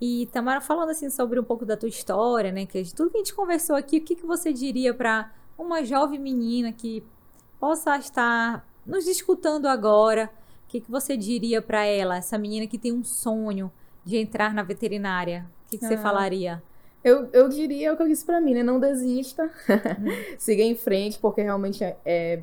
E 0.00 0.26
Tamara, 0.32 0.60
falando 0.60 0.90
assim 0.90 1.08
sobre 1.10 1.38
um 1.38 1.44
pouco 1.44 1.64
da 1.64 1.76
tua 1.76 1.88
história, 1.88 2.50
né, 2.50 2.66
que 2.66 2.82
de 2.82 2.94
tudo 2.94 3.10
que 3.10 3.18
a 3.18 3.20
gente 3.20 3.34
conversou 3.34 3.76
aqui, 3.76 3.98
o 3.98 4.00
que, 4.00 4.16
que 4.16 4.26
você 4.26 4.52
diria 4.52 4.92
para 4.92 5.30
uma 5.56 5.84
jovem 5.84 6.18
menina 6.18 6.72
que 6.72 7.04
possa 7.62 7.96
estar 7.96 8.66
nos 8.84 9.06
escutando 9.06 9.66
agora, 9.66 10.28
que, 10.72 10.80
que 10.80 10.90
você 10.90 11.16
diria 11.16 11.60
para 11.60 11.84
ela, 11.84 12.16
essa 12.16 12.38
menina 12.38 12.66
que 12.66 12.78
tem 12.78 12.90
um 12.90 13.04
sonho 13.04 13.70
de 14.04 14.16
entrar 14.16 14.54
na 14.54 14.62
veterinária? 14.62 15.46
O 15.66 15.70
que, 15.70 15.78
que 15.78 15.84
ah. 15.84 15.88
você 15.88 15.96
falaria? 15.96 16.62
Eu, 17.04 17.28
eu 17.32 17.48
diria 17.48 17.92
o 17.92 17.96
que 17.96 18.02
eu 18.02 18.08
disse 18.08 18.24
para 18.24 18.40
mim, 18.40 18.54
né? 18.54 18.62
Não 18.62 18.80
desista, 18.80 19.44
hum. 19.44 20.08
siga 20.38 20.62
em 20.62 20.74
frente, 20.74 21.18
porque 21.18 21.42
realmente 21.42 21.84
é, 21.84 21.96
é, 22.04 22.42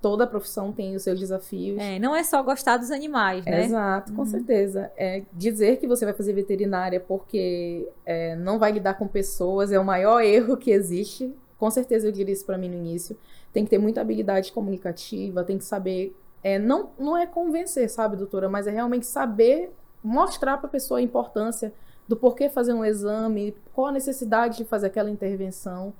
toda 0.00 0.26
profissão 0.26 0.72
tem 0.72 0.96
os 0.96 1.02
seus 1.02 1.20
desafios. 1.20 1.78
É, 1.78 1.98
não 1.98 2.16
é 2.16 2.24
só 2.24 2.42
gostar 2.42 2.78
dos 2.78 2.90
animais, 2.90 3.44
né? 3.44 3.64
Exato, 3.64 4.12
com 4.14 4.22
uhum. 4.22 4.26
certeza. 4.26 4.90
É, 4.96 5.22
dizer 5.32 5.76
que 5.76 5.86
você 5.86 6.04
vai 6.04 6.14
fazer 6.14 6.32
veterinária 6.32 6.98
porque 6.98 7.86
é, 8.06 8.34
não 8.36 8.58
vai 8.58 8.72
lidar 8.72 8.94
com 8.94 9.06
pessoas 9.06 9.70
é 9.70 9.78
o 9.78 9.84
maior 9.84 10.22
erro 10.22 10.56
que 10.56 10.70
existe. 10.70 11.32
Com 11.58 11.70
certeza 11.70 12.08
eu 12.08 12.12
diria 12.12 12.32
isso 12.32 12.46
para 12.46 12.56
mim 12.56 12.68
no 12.68 12.76
início. 12.76 13.16
Tem 13.56 13.64
que 13.64 13.70
ter 13.70 13.78
muita 13.78 14.02
habilidade 14.02 14.52
comunicativa, 14.52 15.42
tem 15.42 15.56
que 15.56 15.64
saber. 15.64 16.14
É, 16.44 16.58
não, 16.58 16.90
não 16.98 17.16
é 17.16 17.24
convencer, 17.24 17.88
sabe, 17.88 18.14
doutora, 18.14 18.50
mas 18.50 18.66
é 18.66 18.70
realmente 18.70 19.06
saber 19.06 19.72
mostrar 20.04 20.58
para 20.58 20.66
a 20.66 20.70
pessoa 20.70 21.00
a 21.00 21.02
importância 21.02 21.72
do 22.06 22.14
porquê 22.14 22.50
fazer 22.50 22.74
um 22.74 22.84
exame, 22.84 23.56
qual 23.72 23.86
a 23.86 23.92
necessidade 23.92 24.58
de 24.58 24.66
fazer 24.66 24.88
aquela 24.88 25.10
intervenção. 25.10 25.94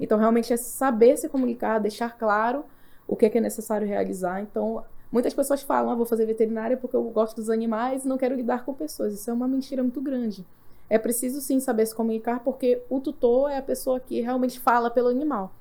Então, 0.00 0.16
realmente 0.18 0.54
é 0.54 0.56
saber 0.56 1.18
se 1.18 1.28
comunicar, 1.28 1.80
deixar 1.80 2.16
claro 2.16 2.64
o 3.06 3.14
que 3.14 3.26
é, 3.26 3.28
que 3.28 3.36
é 3.36 3.42
necessário 3.42 3.86
realizar. 3.86 4.40
Então, 4.40 4.82
muitas 5.12 5.34
pessoas 5.34 5.60
falam, 5.60 5.92
ah, 5.92 5.94
vou 5.94 6.06
fazer 6.06 6.24
veterinária 6.24 6.78
porque 6.78 6.96
eu 6.96 7.02
gosto 7.10 7.36
dos 7.36 7.50
animais 7.50 8.06
e 8.06 8.08
não 8.08 8.16
quero 8.16 8.34
lidar 8.34 8.64
com 8.64 8.72
pessoas. 8.72 9.12
Isso 9.12 9.28
é 9.28 9.34
uma 9.34 9.46
mentira 9.46 9.82
muito 9.82 10.00
grande. 10.00 10.46
É 10.88 10.96
preciso 10.96 11.42
sim 11.42 11.60
saber 11.60 11.84
se 11.84 11.94
comunicar 11.94 12.40
porque 12.40 12.82
o 12.88 13.00
tutor 13.00 13.50
é 13.50 13.58
a 13.58 13.62
pessoa 13.62 14.00
que 14.00 14.18
realmente 14.22 14.58
fala 14.58 14.90
pelo 14.90 15.08
animal. 15.08 15.52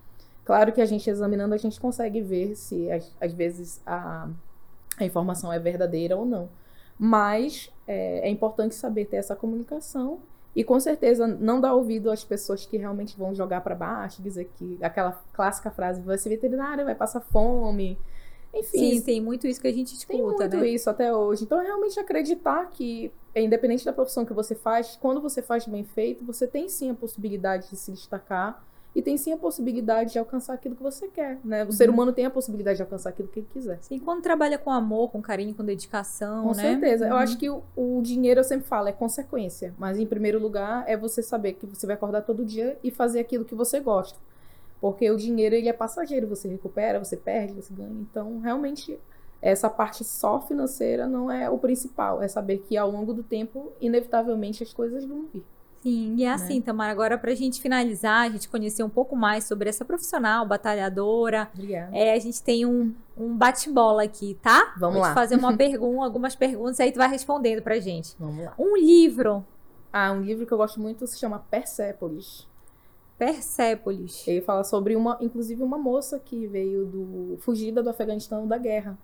Claro 0.43 0.71
que 0.73 0.81
a 0.81 0.85
gente 0.85 1.09
examinando 1.09 1.53
a 1.53 1.57
gente 1.57 1.79
consegue 1.79 2.21
ver 2.21 2.55
se 2.55 2.89
às, 3.19 3.33
vezes 3.33 3.81
a, 3.85 4.27
a 4.97 5.05
informação 5.05 5.51
é 5.51 5.59
verdadeira 5.59 6.17
ou 6.17 6.25
não. 6.25 6.49
Mas 6.97 7.71
é, 7.87 8.27
é 8.27 8.29
importante 8.29 8.75
saber 8.75 9.05
ter 9.05 9.17
essa 9.17 9.35
comunicação 9.35 10.19
e 10.55 10.63
com 10.63 10.79
certeza 10.79 11.25
não 11.25 11.61
dar 11.61 11.73
ouvido 11.73 12.11
às 12.11 12.23
pessoas 12.23 12.65
que 12.65 12.77
realmente 12.77 13.17
vão 13.17 13.33
jogar 13.33 13.61
para 13.61 13.73
baixo, 13.73 14.21
dizer 14.21 14.51
que 14.57 14.77
aquela 14.81 15.23
clássica 15.33 15.71
frase 15.71 16.01
vai 16.01 16.17
ser 16.17 16.29
veterinária, 16.29 16.83
vai 16.83 16.95
passar 16.95 17.21
fome. 17.21 17.97
Enfim. 18.53 18.95
Sim, 18.95 19.01
tem 19.01 19.21
muito 19.21 19.47
isso 19.47 19.61
que 19.61 19.67
a 19.67 19.73
gente 19.73 19.95
escuta, 19.95 20.13
Tem 20.13 20.21
muito 20.21 20.57
né? 20.57 20.67
isso 20.67 20.89
até 20.89 21.15
hoje. 21.15 21.45
Então, 21.45 21.61
é 21.61 21.63
realmente 21.63 21.97
acreditar 21.97 22.69
que, 22.69 23.09
independente 23.33 23.85
da 23.85 23.93
profissão 23.93 24.25
que 24.25 24.33
você 24.33 24.53
faz, 24.55 24.97
quando 24.99 25.21
você 25.21 25.41
faz 25.41 25.65
bem 25.65 25.85
feito, 25.85 26.25
você 26.25 26.45
tem 26.45 26.67
sim 26.67 26.89
a 26.89 26.93
possibilidade 26.93 27.69
de 27.69 27.77
se 27.77 27.93
destacar 27.93 28.61
e 28.93 29.01
tem 29.01 29.17
sim 29.17 29.31
a 29.31 29.37
possibilidade 29.37 30.11
de 30.11 30.19
alcançar 30.19 30.53
aquilo 30.53 30.75
que 30.75 30.83
você 30.83 31.07
quer, 31.07 31.39
né? 31.45 31.63
O 31.63 31.67
uhum. 31.67 31.71
ser 31.71 31.89
humano 31.89 32.11
tem 32.11 32.25
a 32.25 32.29
possibilidade 32.29 32.75
de 32.75 32.83
alcançar 32.83 33.09
aquilo 33.09 33.29
que 33.29 33.39
ele 33.39 33.47
quiser. 33.51 33.79
Sim, 33.81 33.97
quando 33.99 34.21
trabalha 34.21 34.57
com 34.57 34.69
amor, 34.69 35.09
com 35.11 35.21
carinho, 35.21 35.55
com 35.55 35.63
dedicação, 35.63 36.43
com 36.43 36.49
né? 36.49 36.61
certeza. 36.61 37.05
Uhum. 37.05 37.11
Eu 37.11 37.17
acho 37.17 37.37
que 37.37 37.49
o, 37.49 37.63
o, 37.75 38.01
dinheiro, 38.01 38.41
eu 38.41 38.43
sempre 38.43 38.67
falo, 38.67 38.89
é 38.89 38.91
consequência. 38.91 39.73
Mas, 39.77 39.97
em 39.97 40.05
primeiro 40.05 40.39
lugar, 40.39 40.83
é 40.87 40.97
você 40.97 41.23
saber 41.23 41.53
que 41.53 41.65
você 41.65 41.87
vai 41.87 41.95
acordar 41.95 42.21
todo 42.23 42.43
dia 42.43 42.77
e 42.83 42.91
fazer 42.91 43.21
aquilo 43.21 43.45
que 43.45 43.55
você 43.55 43.79
gosta. 43.79 44.19
Porque 44.81 45.09
o 45.09 45.15
dinheiro, 45.15 45.55
ele 45.55 45.69
é 45.69 45.73
passageiro. 45.73 46.27
Você 46.27 46.49
recupera, 46.49 46.99
você 46.99 47.15
perde, 47.15 47.53
você 47.53 47.73
ganha. 47.73 48.01
Então, 48.01 48.39
realmente, 48.39 48.99
essa 49.41 49.69
parte 49.69 50.03
só 50.03 50.41
financeira 50.41 51.07
não 51.07 51.31
é 51.31 51.49
o 51.49 51.57
principal. 51.57 52.21
É 52.21 52.27
saber 52.27 52.57
que, 52.57 52.75
ao 52.75 52.91
longo 52.91 53.13
do 53.13 53.23
tempo, 53.23 53.71
inevitavelmente, 53.79 54.63
as 54.63 54.73
coisas 54.73 55.05
vão 55.05 55.27
vir. 55.33 55.45
Sim, 55.81 56.15
e 56.15 56.23
é 56.23 56.27
né? 56.27 56.33
assim, 56.33 56.61
Tamara, 56.61 56.91
agora 56.91 57.17
para 57.17 57.31
a 57.31 57.35
gente 57.35 57.59
finalizar, 57.59 58.27
a 58.27 58.29
gente 58.29 58.47
conhecer 58.47 58.83
um 58.83 58.89
pouco 58.89 59.15
mais 59.15 59.45
sobre 59.45 59.67
essa 59.67 59.83
profissional, 59.83 60.45
batalhadora. 60.45 61.49
Obrigada. 61.53 61.95
É, 61.95 62.13
a 62.13 62.19
gente 62.19 62.41
tem 62.43 62.65
um, 62.65 62.93
um 63.17 63.35
bate-bola 63.35 64.03
aqui, 64.03 64.37
tá? 64.41 64.73
Vamos 64.77 64.95
Vou 64.95 65.01
lá. 65.01 65.09
Te 65.09 65.15
fazer 65.15 65.35
uma 65.37 65.55
pergunta, 65.57 66.05
algumas 66.05 66.35
perguntas, 66.35 66.79
aí 66.79 66.91
tu 66.91 66.97
vai 66.97 67.09
respondendo 67.09 67.63
pra 67.63 67.79
gente. 67.79 68.15
Vamos 68.19 68.45
lá. 68.45 68.53
Um 68.59 68.77
livro. 68.77 69.43
Ah, 69.91 70.11
um 70.11 70.21
livro 70.21 70.45
que 70.45 70.53
eu 70.53 70.57
gosto 70.57 70.79
muito 70.79 71.05
se 71.07 71.17
chama 71.17 71.39
Persépolis. 71.49 72.47
Persépolis. 73.17 74.27
Ele 74.27 74.41
fala 74.41 74.63
sobre 74.63 74.95
uma, 74.95 75.17
inclusive 75.19 75.63
uma 75.63 75.77
moça 75.77 76.19
que 76.19 76.45
veio 76.47 76.85
do 76.85 77.37
fugida 77.39 77.81
do 77.81 77.89
Afeganistão 77.89 78.47
da 78.47 78.57
guerra. 78.57 78.97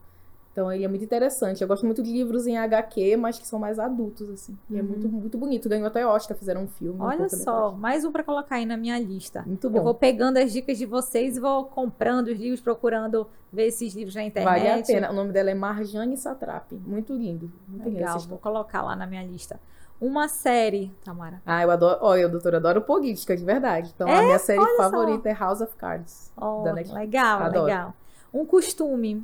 Então 0.58 0.72
ele 0.72 0.84
é 0.84 0.88
muito 0.88 1.06
interessante. 1.06 1.62
Eu 1.62 1.68
gosto 1.68 1.86
muito 1.86 2.02
de 2.02 2.12
livros 2.12 2.48
em 2.48 2.58
HQ, 2.58 3.16
mas 3.16 3.38
que 3.38 3.48
são 3.48 3.60
mais 3.60 3.78
adultos, 3.78 4.28
assim. 4.32 4.58
E 4.68 4.76
é 4.76 4.82
uhum. 4.82 4.88
é 4.88 4.90
muito, 4.90 5.08
muito 5.08 5.38
bonito. 5.38 5.70
Ganhou 5.70 5.86
até 5.86 6.04
Oscar, 6.04 6.36
fizeram 6.36 6.64
um 6.64 6.68
filme. 6.68 7.00
Olha 7.00 7.30
só, 7.30 7.74
mais 7.74 8.04
um 8.04 8.12
para 8.12 8.24
colocar 8.24 8.56
aí 8.56 8.66
na 8.66 8.76
minha 8.76 8.98
lista. 8.98 9.44
Muito 9.46 9.70
bom. 9.70 9.78
Eu 9.78 9.84
vou 9.84 9.94
pegando 9.94 10.38
as 10.38 10.52
dicas 10.52 10.80
de 10.80 10.88
vocês 10.88 11.38
e 11.38 11.40
vou 11.40 11.66
comprando 11.66 12.30
os 12.30 12.40
livros, 12.40 12.60
procurando 12.60 13.28
ver 13.54 13.68
esses 13.68 13.94
livros 13.94 14.16
na 14.16 14.24
internet. 14.24 14.64
Vale 14.64 14.82
a 14.82 14.84
pena. 14.84 15.12
O 15.12 15.14
nome 15.14 15.32
dela 15.32 15.52
é 15.52 15.54
Marjane 15.54 16.18
Satrap. 16.18 16.72
Muito 16.72 17.14
lindo. 17.14 17.52
Muito 17.68 17.88
Legal, 17.88 18.18
vou 18.22 18.40
colocar 18.40 18.82
lá 18.82 18.96
na 18.96 19.06
minha 19.06 19.24
lista. 19.24 19.60
Uma 20.02 20.28
série, 20.28 20.92
Tamara. 21.06 21.40
Ah, 21.46 21.62
eu 21.62 21.70
adoro. 21.70 22.00
Olha, 22.02 22.22
eu, 22.22 22.32
doutora, 22.32 22.58
adoro 22.58 22.82
política, 22.82 23.38
de 23.38 23.46
verdade. 23.46 23.92
Então, 23.94 24.08
é? 24.08 24.18
a 24.18 24.22
minha 24.24 24.40
série 24.40 24.66
favorita 24.76 25.22
só. 25.22 25.30
é 25.30 25.34
House 25.34 25.62
of 25.62 25.76
Cards. 25.76 26.34
Oh, 26.36 26.64
legal, 26.64 27.44
adoro. 27.44 27.66
legal. 27.66 27.94
Um 28.34 28.44
costume. 28.44 29.24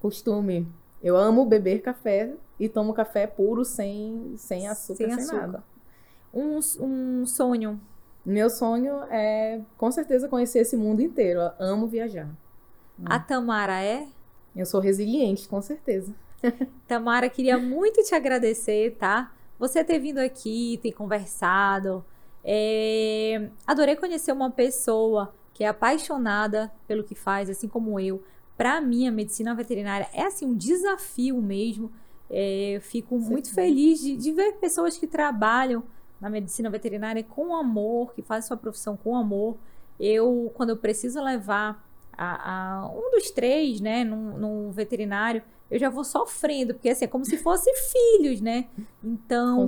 Costume. 0.00 0.66
Eu 1.02 1.16
amo 1.16 1.44
beber 1.44 1.80
café 1.80 2.34
e 2.58 2.68
tomo 2.68 2.92
café 2.92 3.26
puro, 3.26 3.64
sem, 3.64 4.34
sem 4.36 4.66
açúcar, 4.66 4.96
sem, 4.96 5.10
sem 5.10 5.24
açúcar. 5.24 5.46
nada. 5.46 5.64
Um, 6.32 6.58
um 6.80 7.26
sonho. 7.26 7.80
Meu 8.24 8.50
sonho 8.50 9.02
é, 9.10 9.60
com 9.76 9.90
certeza, 9.90 10.28
conhecer 10.28 10.60
esse 10.60 10.76
mundo 10.76 11.00
inteiro. 11.00 11.40
Eu 11.40 11.52
amo 11.58 11.86
viajar. 11.86 12.28
A 13.04 13.18
Tamara 13.18 13.82
é? 13.82 14.06
Eu 14.54 14.66
sou 14.66 14.80
resiliente, 14.80 15.48
com 15.48 15.62
certeza. 15.62 16.14
Tamara, 16.86 17.28
queria 17.28 17.58
muito 17.58 18.02
te 18.02 18.14
agradecer, 18.14 18.96
tá? 18.96 19.32
Você 19.58 19.82
ter 19.84 19.98
vindo 19.98 20.18
aqui, 20.18 20.78
ter 20.82 20.92
conversado. 20.92 22.04
É... 22.44 23.48
Adorei 23.66 23.96
conhecer 23.96 24.32
uma 24.32 24.50
pessoa 24.50 25.34
que 25.54 25.64
é 25.64 25.68
apaixonada 25.68 26.70
pelo 26.86 27.02
que 27.02 27.14
faz, 27.14 27.50
assim 27.50 27.68
como 27.68 27.98
eu 27.98 28.22
para 28.58 28.80
mim, 28.80 29.06
a 29.06 29.12
medicina 29.12 29.54
veterinária 29.54 30.08
é 30.12 30.24
assim 30.24 30.44
um 30.44 30.54
desafio 30.54 31.40
mesmo. 31.40 31.92
É, 32.28 32.76
eu 32.76 32.80
fico 32.80 33.16
Sim. 33.20 33.30
muito 33.30 33.54
feliz 33.54 34.00
de, 34.00 34.16
de, 34.16 34.32
ver 34.32 34.54
pessoas 34.54 34.98
que 34.98 35.06
trabalham 35.06 35.84
na 36.20 36.28
medicina 36.28 36.68
veterinária 36.68 37.22
com 37.22 37.54
amor, 37.54 38.12
que 38.14 38.20
fazem 38.20 38.48
sua 38.48 38.56
profissão 38.56 38.96
com 38.96 39.16
amor. 39.16 39.56
Eu, 39.98 40.50
quando 40.54 40.70
eu 40.70 40.76
preciso 40.76 41.22
levar 41.22 41.88
a, 42.12 42.80
a 42.82 42.88
um 42.88 43.12
dos 43.12 43.30
três, 43.30 43.80
né, 43.80 44.02
num, 44.02 44.36
num, 44.36 44.70
veterinário, 44.72 45.40
eu 45.70 45.78
já 45.78 45.88
vou 45.88 46.02
sofrendo, 46.02 46.74
porque 46.74 46.88
assim, 46.88 47.04
é 47.04 47.08
como 47.08 47.24
se 47.24 47.36
fossem 47.38 47.72
filhos, 47.76 48.40
né? 48.40 48.66
Então, 49.04 49.66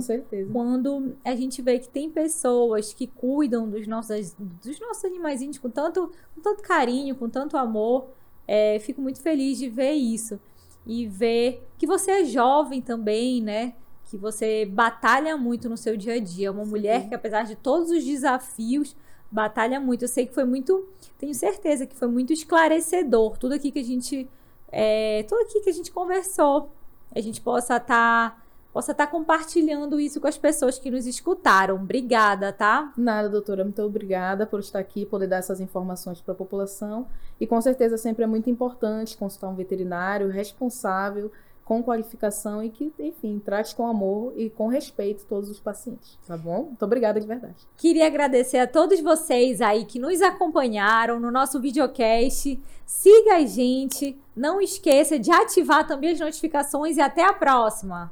quando 0.51 1.15
a 1.23 1.33
gente 1.33 1.61
vê 1.61 1.79
que 1.79 1.87
tem 1.87 2.09
pessoas 2.09 2.93
que 2.93 3.07
cuidam 3.07 3.69
dos 3.69 3.87
nossos, 3.87 4.35
dos 4.37 4.79
nossos 4.81 5.05
animaizinhos 5.05 5.57
com 5.57 5.69
tanto, 5.69 6.11
com 6.35 6.41
tanto 6.41 6.61
carinho, 6.61 7.15
com 7.15 7.29
tanto 7.29 7.55
amor, 7.55 8.09
é, 8.47 8.79
fico 8.79 9.01
muito 9.01 9.21
feliz 9.21 9.57
de 9.57 9.69
ver 9.69 9.93
isso 9.93 10.39
e 10.85 11.07
ver 11.07 11.67
que 11.77 11.85
você 11.85 12.11
é 12.11 12.25
jovem 12.25 12.81
também, 12.81 13.41
né? 13.41 13.73
Que 14.05 14.17
você 14.17 14.65
batalha 14.65 15.37
muito 15.37 15.69
no 15.69 15.77
seu 15.77 15.95
dia 15.95 16.15
a 16.15 16.19
dia. 16.19 16.51
Uma 16.51 16.65
Sim. 16.65 16.69
mulher 16.69 17.07
que, 17.07 17.15
apesar 17.15 17.43
de 17.43 17.55
todos 17.55 17.91
os 17.91 18.03
desafios, 18.03 18.95
batalha 19.31 19.79
muito. 19.79 20.03
Eu 20.03 20.07
sei 20.07 20.25
que 20.25 20.33
foi 20.33 20.43
muito, 20.43 20.87
tenho 21.17 21.33
certeza 21.33 21.85
que 21.85 21.95
foi 21.95 22.07
muito 22.07 22.33
esclarecedor 22.33 23.37
tudo 23.37 23.53
aqui 23.53 23.71
que 23.71 23.79
a 23.79 23.83
gente, 23.83 24.29
é, 24.71 25.23
tudo 25.23 25.41
aqui 25.43 25.61
que 25.61 25.69
a 25.69 25.73
gente 25.73 25.91
conversou. 25.91 26.71
A 27.13 27.21
gente 27.21 27.41
possa 27.41 27.77
estar 27.77 28.31
tá 28.31 28.40
possa 28.73 28.91
estar 28.91 29.05
tá 29.05 29.11
compartilhando 29.11 29.99
isso 29.99 30.19
com 30.19 30.27
as 30.27 30.37
pessoas 30.37 30.79
que 30.79 30.89
nos 30.89 31.05
escutaram. 31.05 31.75
Obrigada, 31.75 32.53
tá? 32.53 32.91
Nada, 32.97 33.29
doutora. 33.29 33.63
Muito 33.63 33.81
obrigada 33.81 34.45
por 34.45 34.59
estar 34.59 34.79
aqui, 34.79 35.05
poder 35.05 35.27
dar 35.27 35.37
essas 35.37 35.59
informações 35.59 36.21
para 36.21 36.33
a 36.33 36.37
população. 36.37 37.07
E 37.39 37.45
com 37.45 37.59
certeza 37.61 37.97
sempre 37.97 38.23
é 38.23 38.27
muito 38.27 38.49
importante 38.49 39.17
consultar 39.17 39.49
um 39.49 39.55
veterinário 39.55 40.29
responsável 40.29 41.31
com 41.71 41.81
qualificação 41.81 42.61
e 42.61 42.69
que, 42.69 42.91
enfim, 42.99 43.39
trate 43.39 43.73
com 43.73 43.87
amor 43.87 44.33
e 44.35 44.49
com 44.49 44.67
respeito 44.67 45.25
todos 45.25 45.49
os 45.49 45.57
pacientes, 45.57 46.19
tá 46.27 46.35
bom? 46.35 46.63
Muito 46.65 46.83
obrigada 46.83 47.17
de 47.17 47.25
verdade. 47.25 47.65
Queria 47.77 48.07
agradecer 48.07 48.57
a 48.57 48.67
todos 48.67 48.99
vocês 48.99 49.61
aí 49.61 49.85
que 49.85 49.97
nos 49.97 50.21
acompanharam 50.21 51.17
no 51.17 51.31
nosso 51.31 51.61
videocast. 51.61 52.59
Siga 52.85 53.35
a 53.35 53.45
gente, 53.45 54.19
não 54.35 54.59
esqueça 54.59 55.17
de 55.17 55.31
ativar 55.31 55.87
também 55.87 56.11
as 56.11 56.19
notificações 56.19 56.97
e 56.97 57.01
até 57.01 57.23
a 57.23 57.31
próxima. 57.31 58.11